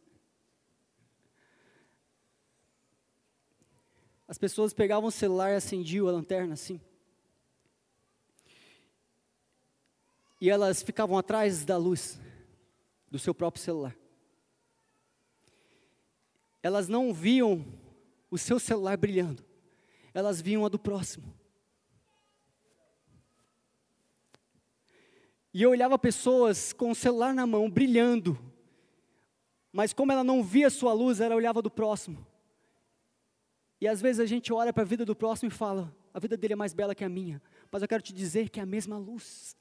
As 4.27 4.37
pessoas 4.37 4.73
pegavam 4.73 5.07
o 5.07 5.11
celular 5.13 5.53
e 5.53 5.55
acendiam 5.55 6.09
a 6.09 6.11
lanterna 6.11 6.55
assim. 6.55 6.81
E 10.41 10.49
elas 10.49 10.83
ficavam 10.83 11.17
atrás 11.17 11.63
da 11.63 11.77
luz 11.77 12.19
do 13.09 13.17
seu 13.17 13.33
próprio 13.33 13.63
celular. 13.63 13.95
Elas 16.61 16.89
não 16.89 17.13
viam 17.13 17.65
o 18.29 18.37
seu 18.37 18.59
celular 18.59 18.97
brilhando, 18.97 19.41
elas 20.13 20.41
viam 20.41 20.65
a 20.65 20.67
do 20.67 20.77
próximo. 20.77 21.33
E 25.53 25.61
eu 25.61 25.71
olhava 25.71 25.99
pessoas 25.99 26.71
com 26.71 26.91
o 26.91 26.95
celular 26.95 27.33
na 27.33 27.45
mão, 27.45 27.69
brilhando, 27.69 28.39
mas 29.71 29.93
como 29.93 30.11
ela 30.11 30.23
não 30.23 30.43
via 30.43 30.69
sua 30.69 30.93
luz, 30.93 31.19
ela 31.19 31.35
olhava 31.35 31.61
do 31.61 31.69
próximo. 31.69 32.25
E 33.79 33.87
às 33.87 34.01
vezes 34.01 34.19
a 34.19 34.25
gente 34.25 34.53
olha 34.53 34.71
para 34.71 34.83
a 34.83 34.85
vida 34.85 35.05
do 35.05 35.15
próximo 35.15 35.49
e 35.49 35.53
fala: 35.53 35.93
a 36.13 36.19
vida 36.19 36.37
dele 36.37 36.53
é 36.53 36.55
mais 36.55 36.73
bela 36.73 36.95
que 36.95 37.03
a 37.03 37.09
minha, 37.09 37.41
mas 37.71 37.81
eu 37.81 37.87
quero 37.87 38.03
te 38.03 38.13
dizer 38.13 38.49
que 38.49 38.59
é 38.59 38.63
a 38.63 38.65
mesma 38.65 38.97
luz. 38.97 39.55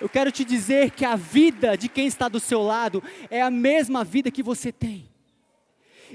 Eu 0.00 0.08
quero 0.08 0.30
te 0.30 0.44
dizer 0.44 0.90
que 0.90 1.04
a 1.04 1.16
vida 1.16 1.76
de 1.76 1.88
quem 1.88 2.06
está 2.06 2.28
do 2.28 2.38
seu 2.38 2.60
lado 2.60 3.02
é 3.30 3.40
a 3.40 3.50
mesma 3.50 4.04
vida 4.04 4.30
que 4.30 4.42
você 4.42 4.70
tem. 4.70 5.13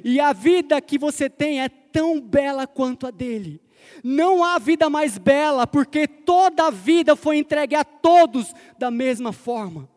E 0.04 0.20
a 0.20 0.34
vida 0.34 0.82
que 0.82 0.98
você 0.98 1.30
tem 1.30 1.62
é 1.62 1.70
tão 1.70 2.20
bela 2.20 2.66
quanto 2.68 3.08
a 3.08 3.12
dele. 3.12 3.62
Não 4.04 4.44
há 4.44 4.60
vida 4.60 4.90
mais 4.90 5.18
bela, 5.18 5.66
porque 5.66 6.08
toda 6.08 6.68
a 6.68 6.72
vida 6.72 7.16
foi 7.16 7.38
entregue 7.38 7.76
a 7.76 7.84
todos 7.84 8.54
da 8.78 8.92
mesma 8.92 9.34
forma. 9.34 9.90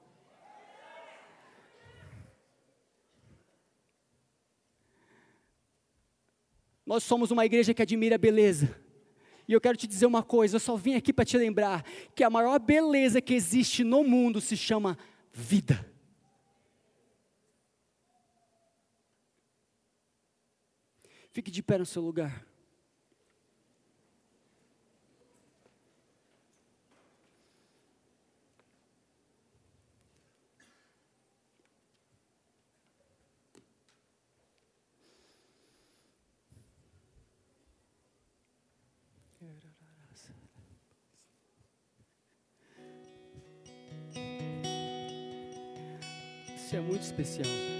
Nós 6.85 7.05
somos 7.05 7.31
uma 7.31 7.47
igreja 7.47 7.73
que 7.73 7.83
admira 7.83 8.17
a 8.17 8.19
beleza. 8.19 8.77
E 9.47 9.53
eu 9.53 9.61
quero 9.61 9.77
te 9.77 9.87
dizer 9.87 10.07
uma 10.07 10.23
coisa, 10.23 10.57
eu 10.57 10.61
só 10.61 10.77
vim 10.77 10.95
aqui 10.95 11.13
para 11.13 11.25
te 11.25 11.37
lembrar 11.37 11.85
que 12.15 12.25
a 12.25 12.31
maior 12.31 12.59
beleza 12.59 13.21
que 13.21 13.35
existe 13.35 13.83
no 13.85 14.05
mundo 14.05 14.41
se 14.41 14.57
chama 14.57 14.97
vida. 15.33 15.92
Fique 21.33 21.51
de 21.51 21.63
pé 21.63 21.79
no 21.79 21.87
seu 21.87 22.03
lugar. 22.03 22.47
é 46.77 46.81
muito 46.81 47.03
especial. 47.03 47.72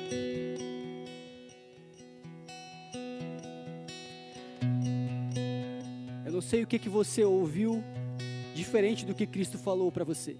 Sei 6.43 6.63
o 6.63 6.67
que, 6.67 6.79
que 6.79 6.89
você 6.89 7.25
ouviu 7.25 7.83
diferente 8.55 9.07
do 9.07 9.15
que 9.15 9.27
Cristo 9.27 9.57
falou 9.57 9.91
para 9.91 10.05
você. 10.05 10.37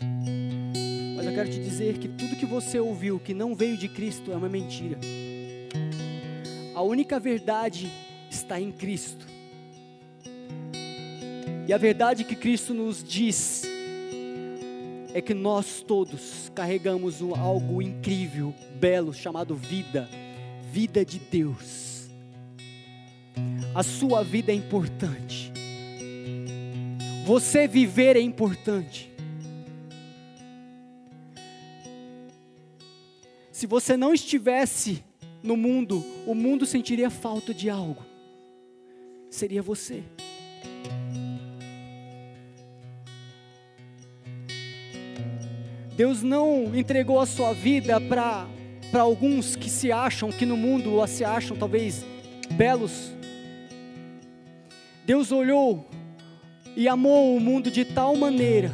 Mas 1.17 1.27
eu 1.27 1.33
quero 1.33 1.51
te 1.51 1.61
dizer 1.61 1.99
que 1.99 2.09
tudo 2.09 2.37
que 2.37 2.45
você 2.45 2.79
ouviu 2.79 3.19
que 3.19 3.33
não 3.33 3.55
veio 3.55 3.77
de 3.77 3.89
Cristo 3.89 4.33
é 4.33 4.37
uma 4.37 4.49
mentira. 4.49 4.99
A 6.75 6.83
única 6.83 7.19
verdade 7.21 7.91
está 8.31 8.61
em 8.61 8.73
Cristo. 8.73 9.27
E 11.67 11.73
a 11.73 11.79
verdade 11.79 12.25
que 12.25 12.35
Cristo 12.35 12.75
nos 12.75 13.03
diz 13.05 13.63
é 15.15 15.21
que 15.21 15.35
nós 15.35 15.83
todos 15.87 16.51
carregamos 16.55 17.21
um, 17.21 17.35
algo 17.35 17.81
incrível, 17.81 18.55
belo, 18.81 19.15
chamado 19.15 19.55
vida, 19.55 20.09
vida 20.73 21.05
de 21.05 21.19
Deus. 21.19 22.11
A 23.75 23.83
sua 23.83 24.23
vida 24.23 24.51
é 24.51 24.55
importante. 24.55 25.52
Você 27.25 27.69
viver 27.69 28.17
é 28.17 28.21
importante. 28.21 29.13
Se 33.53 33.65
você 33.65 33.97
não 33.97 34.13
estivesse 34.13 35.05
no 35.41 35.57
mundo, 35.57 36.05
o 36.27 36.35
mundo 36.35 36.67
sentiria 36.67 37.11
falta 37.11 37.55
de 37.55 37.71
algo. 37.71 38.05
Seria 39.31 39.63
você. 39.63 40.03
Deus 45.97 46.25
não 46.25 46.75
entregou 46.75 47.21
a 47.21 47.27
sua 47.27 47.53
vida 47.53 48.01
para 48.01 48.49
alguns 48.95 49.55
que 49.55 49.71
se 49.71 49.93
acham, 49.93 50.33
que 50.33 50.45
no 50.45 50.57
mundo 50.57 51.07
se 51.07 51.25
acham 51.25 51.57
talvez 51.57 52.05
belos. 52.57 53.13
Deus 55.07 55.31
olhou 55.31 55.87
e 56.77 56.89
amou 56.89 57.37
o 57.37 57.41
mundo 57.41 57.71
de 57.71 57.85
tal 57.85 58.17
maneira, 58.17 58.73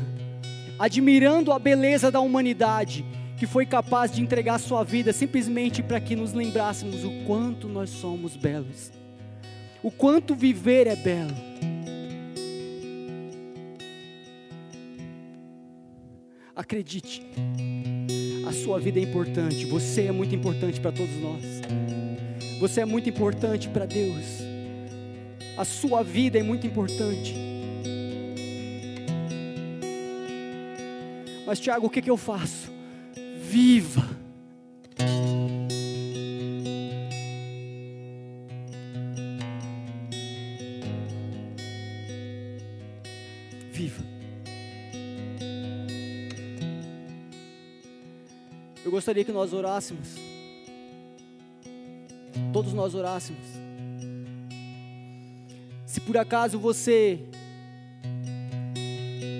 admirando 0.78 1.52
a 1.52 1.58
beleza 1.58 2.10
da 2.10 2.20
humanidade, 2.20 3.04
que 3.36 3.46
foi 3.46 3.64
capaz 3.64 4.12
de 4.12 4.20
entregar 4.20 4.58
sua 4.58 4.84
vida 4.84 5.12
simplesmente 5.12 5.82
para 5.82 6.00
que 6.00 6.16
nos 6.16 6.32
lembrássemos 6.32 7.04
o 7.04 7.10
quanto 7.26 7.68
nós 7.68 7.90
somos 7.90 8.36
belos, 8.36 8.92
o 9.82 9.90
quanto 9.90 10.34
viver 10.34 10.86
é 10.86 10.96
belo. 10.96 11.34
Acredite, 16.54 17.22
a 18.46 18.52
sua 18.52 18.80
vida 18.80 18.98
é 18.98 19.02
importante, 19.02 19.64
você 19.66 20.06
é 20.06 20.12
muito 20.12 20.34
importante 20.34 20.80
para 20.80 20.90
todos 20.90 21.14
nós. 21.20 21.44
Você 22.58 22.80
é 22.80 22.84
muito 22.84 23.08
importante 23.08 23.68
para 23.68 23.86
Deus. 23.86 24.24
A 25.56 25.64
sua 25.64 26.02
vida 26.02 26.38
é 26.38 26.42
muito 26.42 26.66
importante. 26.66 27.57
Mas 31.48 31.58
Tiago, 31.58 31.86
o 31.86 31.90
que, 31.90 32.02
que 32.02 32.10
eu 32.10 32.18
faço? 32.18 32.70
Viva. 33.40 34.06
gostaria 48.90 49.24
que 49.24 49.30
nós 49.30 49.52
orássemos. 49.52 50.16
Todos 52.52 52.72
nós 52.72 52.96
orássemos. 52.96 53.46
Se 55.86 56.00
por 56.00 56.16
acaso 56.16 56.58
você, 56.58 57.20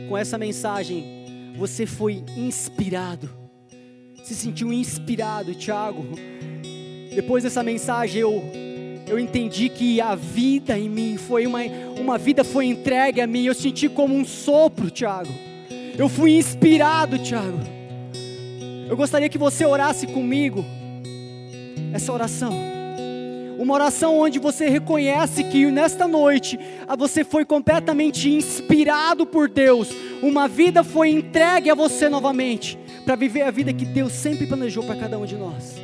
com 0.08 0.16
essa 0.16 0.38
mensagem, 0.38 1.17
você 1.58 1.84
foi 1.84 2.22
inspirado, 2.36 3.28
se 4.22 4.34
sentiu 4.34 4.72
inspirado, 4.72 5.54
Tiago. 5.54 6.06
Depois 7.12 7.42
dessa 7.42 7.62
mensagem 7.62 8.20
eu 8.20 8.42
eu 9.08 9.18
entendi 9.18 9.70
que 9.70 10.00
a 10.00 10.14
vida 10.14 10.78
em 10.78 10.88
mim 10.88 11.16
foi 11.16 11.46
uma 11.46 11.60
uma 11.98 12.16
vida 12.16 12.44
foi 12.44 12.66
entregue 12.66 13.20
a 13.20 13.26
mim. 13.26 13.44
Eu 13.44 13.54
senti 13.54 13.88
como 13.88 14.14
um 14.14 14.24
sopro, 14.24 14.90
Tiago. 14.90 15.32
Eu 15.98 16.08
fui 16.08 16.36
inspirado, 16.36 17.18
Tiago. 17.18 17.58
Eu 18.88 18.96
gostaria 18.96 19.28
que 19.28 19.36
você 19.36 19.66
orasse 19.66 20.06
comigo 20.06 20.64
essa 21.92 22.12
oração. 22.12 22.77
Uma 23.58 23.74
oração 23.74 24.16
onde 24.16 24.38
você 24.38 24.68
reconhece 24.68 25.42
que 25.42 25.66
nesta 25.66 26.06
noite 26.06 26.56
você 26.96 27.24
foi 27.24 27.44
completamente 27.44 28.30
inspirado 28.30 29.26
por 29.26 29.48
Deus. 29.48 29.88
Uma 30.22 30.46
vida 30.46 30.84
foi 30.84 31.10
entregue 31.10 31.68
a 31.68 31.74
você 31.74 32.08
novamente 32.08 32.78
para 33.04 33.16
viver 33.16 33.42
a 33.42 33.50
vida 33.50 33.72
que 33.72 33.84
Deus 33.84 34.12
sempre 34.12 34.46
planejou 34.46 34.84
para 34.84 34.94
cada 34.94 35.18
um 35.18 35.26
de 35.26 35.34
nós. 35.34 35.74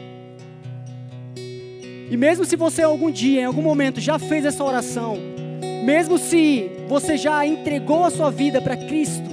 E 2.09 2.17
mesmo 2.17 2.45
se 2.45 2.55
você 2.55 2.83
algum 2.83 3.11
dia, 3.11 3.41
em 3.41 3.45
algum 3.45 3.63
momento, 3.63 4.01
já 4.01 4.21
fez 4.21 4.45
essa 4.45 4.63
oração, 4.63 5.19
mesmo 5.85 6.17
se 6.17 6.71
você 6.87 7.17
já 7.17 7.45
entregou 7.45 8.05
a 8.05 8.11
sua 8.11 8.31
vida 8.31 8.61
para 8.61 8.77
Cristo, 8.77 9.29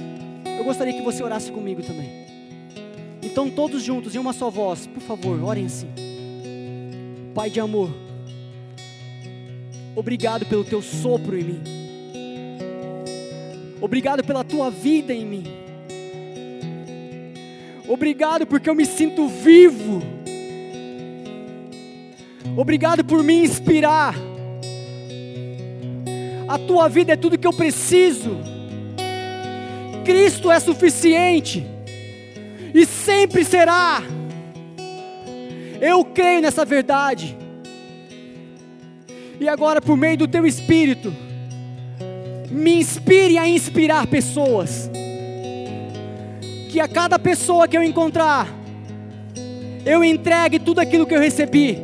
eu 0.58 0.64
gostaria 0.64 0.92
que 0.92 1.02
você 1.02 1.22
orasse 1.22 1.52
comigo 1.52 1.80
também. 1.82 2.26
Então, 3.22 3.48
todos 3.48 3.84
juntos, 3.84 4.16
em 4.16 4.18
uma 4.18 4.32
só 4.32 4.50
voz, 4.50 4.86
por 4.88 5.00
favor, 5.00 5.40
orem 5.44 5.66
assim. 5.66 5.86
Pai 7.34 7.48
de 7.48 7.60
amor, 7.60 7.90
obrigado 9.94 10.46
pelo 10.46 10.64
teu 10.64 10.82
sopro 10.82 11.38
em 11.38 11.44
mim. 11.44 11.62
Obrigado 13.80 14.22
pela 14.22 14.44
tua 14.44 14.70
vida 14.70 15.12
em 15.12 15.26
mim. 15.26 15.44
Obrigado 17.88 18.46
porque 18.46 18.70
eu 18.70 18.74
me 18.74 18.86
sinto 18.86 19.26
vivo. 19.28 20.02
Obrigado 22.56 23.04
por 23.04 23.22
me 23.22 23.34
inspirar. 23.34 24.14
A 26.48 26.58
tua 26.58 26.88
vida 26.88 27.12
é 27.12 27.16
tudo 27.16 27.38
que 27.38 27.46
eu 27.46 27.52
preciso. 27.52 28.36
Cristo 30.04 30.50
é 30.50 30.60
suficiente 30.60 31.66
e 32.74 32.86
sempre 32.86 33.44
será. 33.44 34.02
Eu 35.80 36.04
creio 36.04 36.40
nessa 36.40 36.64
verdade. 36.64 37.41
E 39.42 39.48
agora, 39.48 39.82
por 39.82 39.96
meio 39.96 40.16
do 40.18 40.28
teu 40.28 40.46
Espírito, 40.46 41.12
me 42.48 42.74
inspire 42.74 43.36
a 43.38 43.48
inspirar 43.48 44.06
pessoas. 44.06 44.88
Que 46.70 46.78
a 46.78 46.86
cada 46.86 47.18
pessoa 47.18 47.66
que 47.66 47.76
eu 47.76 47.82
encontrar, 47.82 48.46
eu 49.84 50.04
entregue 50.04 50.60
tudo 50.60 50.78
aquilo 50.78 51.04
que 51.04 51.14
eu 51.16 51.18
recebi. 51.18 51.76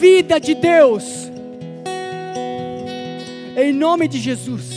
Vida 0.00 0.40
de 0.40 0.54
Deus. 0.54 1.30
Em 3.54 3.70
nome 3.74 4.08
de 4.08 4.18
Jesus. 4.18 4.74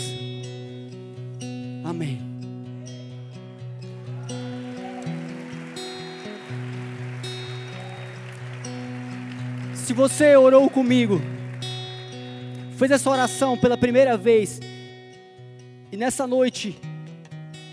você 9.98 10.36
orou 10.36 10.70
comigo, 10.70 11.20
fez 12.78 12.92
essa 12.92 13.10
oração 13.10 13.58
pela 13.58 13.76
primeira 13.76 14.16
vez, 14.16 14.60
e 15.92 15.98
nessa 15.98 16.28
noite 16.28 16.78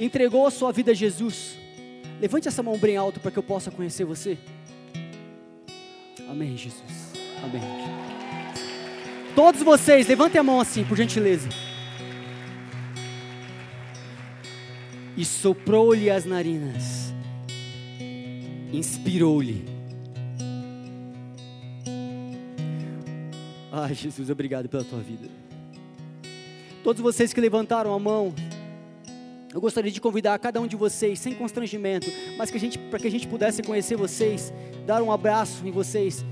entregou 0.00 0.46
a 0.46 0.50
sua 0.50 0.72
vida 0.72 0.92
a 0.92 0.94
Jesus, 0.94 1.58
levante 2.20 2.48
essa 2.48 2.62
mão 2.62 2.78
bem 2.78 2.96
alto 2.96 3.20
para 3.20 3.30
que 3.30 3.38
eu 3.38 3.42
possa 3.42 3.70
conhecer 3.70 4.04
você. 4.04 4.38
Amém, 6.28 6.56
Jesus. 6.56 7.12
Amém. 7.42 7.62
Todos 9.36 9.62
vocês, 9.62 10.06
levantem 10.06 10.40
a 10.40 10.42
mão 10.42 10.58
assim, 10.58 10.84
por 10.84 10.96
gentileza. 10.96 11.48
E 15.16 15.24
soprou-lhe 15.24 16.10
as 16.10 16.24
narinas, 16.24 17.12
inspirou-lhe 18.72 19.73
Ai, 23.76 23.92
Jesus, 23.92 24.30
obrigado 24.30 24.68
pela 24.68 24.84
tua 24.84 25.00
vida. 25.00 25.28
Todos 26.84 27.02
vocês 27.02 27.32
que 27.32 27.40
levantaram 27.40 27.92
a 27.92 27.98
mão, 27.98 28.32
eu 29.52 29.60
gostaria 29.60 29.90
de 29.90 30.00
convidar 30.00 30.38
cada 30.38 30.60
um 30.60 30.66
de 30.68 30.76
vocês, 30.76 31.18
sem 31.18 31.34
constrangimento, 31.34 32.06
mas 32.38 32.52
que 32.52 32.56
a 32.56 32.60
gente, 32.60 32.78
para 32.78 33.00
que 33.00 33.08
a 33.08 33.10
gente 33.10 33.26
pudesse 33.26 33.64
conhecer 33.64 33.96
vocês, 33.96 34.52
dar 34.86 35.02
um 35.02 35.10
abraço 35.10 35.66
em 35.66 35.72
vocês, 35.72 36.24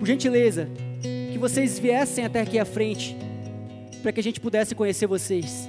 por 0.00 0.06
gentileza, 0.08 0.68
que 1.32 1.38
vocês 1.38 1.78
viessem 1.78 2.24
até 2.24 2.40
aqui 2.40 2.58
à 2.58 2.64
frente, 2.64 3.16
para 4.02 4.10
que 4.10 4.18
a 4.18 4.22
gente 4.22 4.40
pudesse 4.40 4.74
conhecer 4.74 5.06
vocês. 5.06 5.68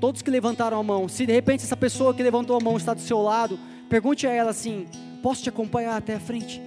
Todos 0.00 0.22
que 0.22 0.30
levantaram 0.30 0.78
a 0.78 0.82
mão, 0.82 1.08
se 1.08 1.26
de 1.26 1.32
repente 1.32 1.64
essa 1.64 1.76
pessoa 1.76 2.14
que 2.14 2.22
levantou 2.22 2.56
a 2.56 2.60
mão 2.60 2.76
está 2.76 2.94
do 2.94 3.00
seu 3.00 3.20
lado, 3.20 3.58
pergunte 3.90 4.28
a 4.28 4.30
ela 4.30 4.50
assim: 4.50 4.86
Posso 5.24 5.42
te 5.42 5.48
acompanhar 5.48 5.96
até 5.96 6.14
a 6.14 6.20
frente? 6.20 6.62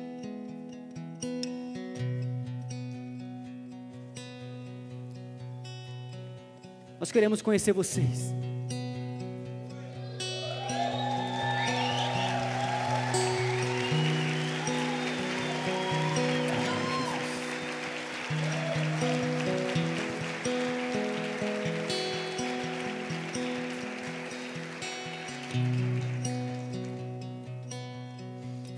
Nós 7.10 7.12
queremos 7.12 7.42
conhecer 7.42 7.74
vocês. 7.74 8.36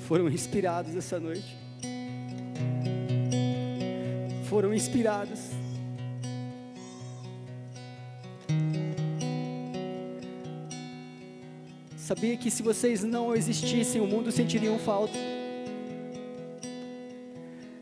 foram 0.07 0.29
inspirados 0.29 0.95
essa 0.95 1.19
noite. 1.19 1.57
Foram 4.49 4.73
inspirados. 4.73 5.60
Sabia 12.11 12.35
que 12.35 12.51
se 12.51 12.61
vocês 12.61 13.05
não 13.05 13.33
existissem, 13.33 14.01
o 14.01 14.05
mundo 14.05 14.33
sentiria 14.33 14.77
falta. 14.79 15.17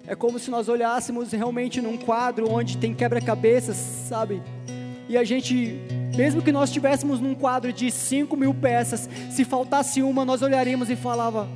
É 0.06 0.14
como 0.16 0.38
se 0.38 0.52
nós 0.52 0.70
olhássemos 0.70 1.32
realmente 1.32 1.82
num 1.82 1.98
quadro 1.98 2.48
onde 2.48 2.78
tem 2.78 2.94
quebra-cabeças, 2.94 3.76
sabe? 3.76 4.40
E 5.10 5.18
a 5.18 5.24
gente, 5.24 5.80
mesmo 6.16 6.44
que 6.44 6.52
nós 6.52 6.70
estivéssemos 6.70 7.20
num 7.20 7.34
quadro 7.34 7.74
de 7.74 7.90
5 7.90 8.38
mil 8.38 8.54
peças, 8.54 9.10
se 9.32 9.44
faltasse 9.44 10.04
uma, 10.04 10.24
nós 10.24 10.44
olharíamos 10.44 10.92
e 10.92 10.96
falava: 10.96 11.50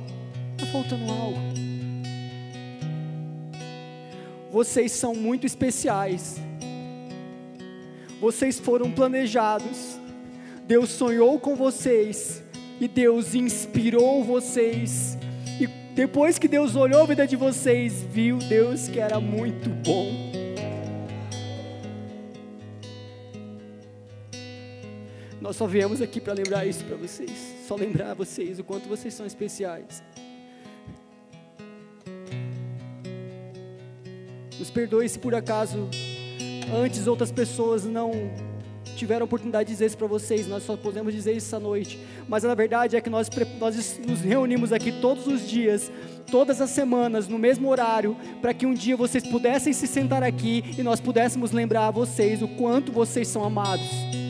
está 0.54 0.66
faltando 0.66 1.12
algo. 1.12 1.38
Vocês 4.50 4.90
são 4.90 5.14
muito 5.14 5.46
especiais. 5.46 6.40
Vocês 8.20 8.58
foram 8.58 8.90
planejados. 8.90 9.96
Deus 10.66 10.90
sonhou 10.90 11.38
com 11.38 11.54
vocês. 11.54 12.42
E 12.84 12.88
Deus 12.88 13.34
inspirou 13.34 14.22
vocês. 14.22 15.16
E 15.58 15.66
depois 15.94 16.38
que 16.38 16.46
Deus 16.46 16.76
olhou 16.76 17.00
a 17.04 17.06
vida 17.06 17.26
de 17.26 17.34
vocês, 17.34 18.02
viu 18.02 18.36
Deus 18.36 18.88
que 18.88 19.00
era 19.00 19.18
muito 19.18 19.70
bom. 19.70 20.12
Nós 25.40 25.56
só 25.56 25.66
viemos 25.66 26.02
aqui 26.02 26.20
para 26.20 26.34
lembrar 26.34 26.66
isso 26.66 26.84
para 26.84 26.96
vocês. 26.98 27.30
Só 27.66 27.74
lembrar 27.74 28.12
vocês 28.12 28.58
o 28.58 28.64
quanto 28.64 28.86
vocês 28.86 29.14
são 29.14 29.24
especiais. 29.24 30.02
Nos 34.58 34.70
perdoe 34.70 35.08
se 35.08 35.18
por 35.18 35.34
acaso 35.34 35.88
antes 36.70 37.06
outras 37.06 37.32
pessoas 37.32 37.86
não 37.86 38.12
tiveram 38.94 39.24
oportunidade 39.24 39.68
de 39.68 39.74
dizer 39.74 39.86
isso 39.86 39.98
para 39.98 40.06
vocês, 40.06 40.46
nós 40.46 40.62
só 40.62 40.76
podemos 40.76 41.12
dizer 41.12 41.32
isso 41.36 41.46
essa 41.46 41.60
noite. 41.60 41.98
Mas 42.28 42.44
a 42.44 42.54
verdade 42.54 42.96
é 42.96 43.00
que 43.00 43.10
nós, 43.10 43.28
nós 43.58 44.00
nos 44.06 44.20
reunimos 44.20 44.72
aqui 44.72 44.92
todos 45.00 45.26
os 45.26 45.48
dias, 45.48 45.90
todas 46.30 46.60
as 46.60 46.70
semanas, 46.70 47.28
no 47.28 47.38
mesmo 47.38 47.68
horário, 47.68 48.16
para 48.40 48.54
que 48.54 48.66
um 48.66 48.74
dia 48.74 48.96
vocês 48.96 49.26
pudessem 49.26 49.72
se 49.72 49.86
sentar 49.86 50.22
aqui 50.22 50.74
e 50.78 50.82
nós 50.82 51.00
pudéssemos 51.00 51.52
lembrar 51.52 51.88
a 51.88 51.90
vocês 51.90 52.42
o 52.42 52.48
quanto 52.48 52.92
vocês 52.92 53.28
são 53.28 53.44
amados. 53.44 54.23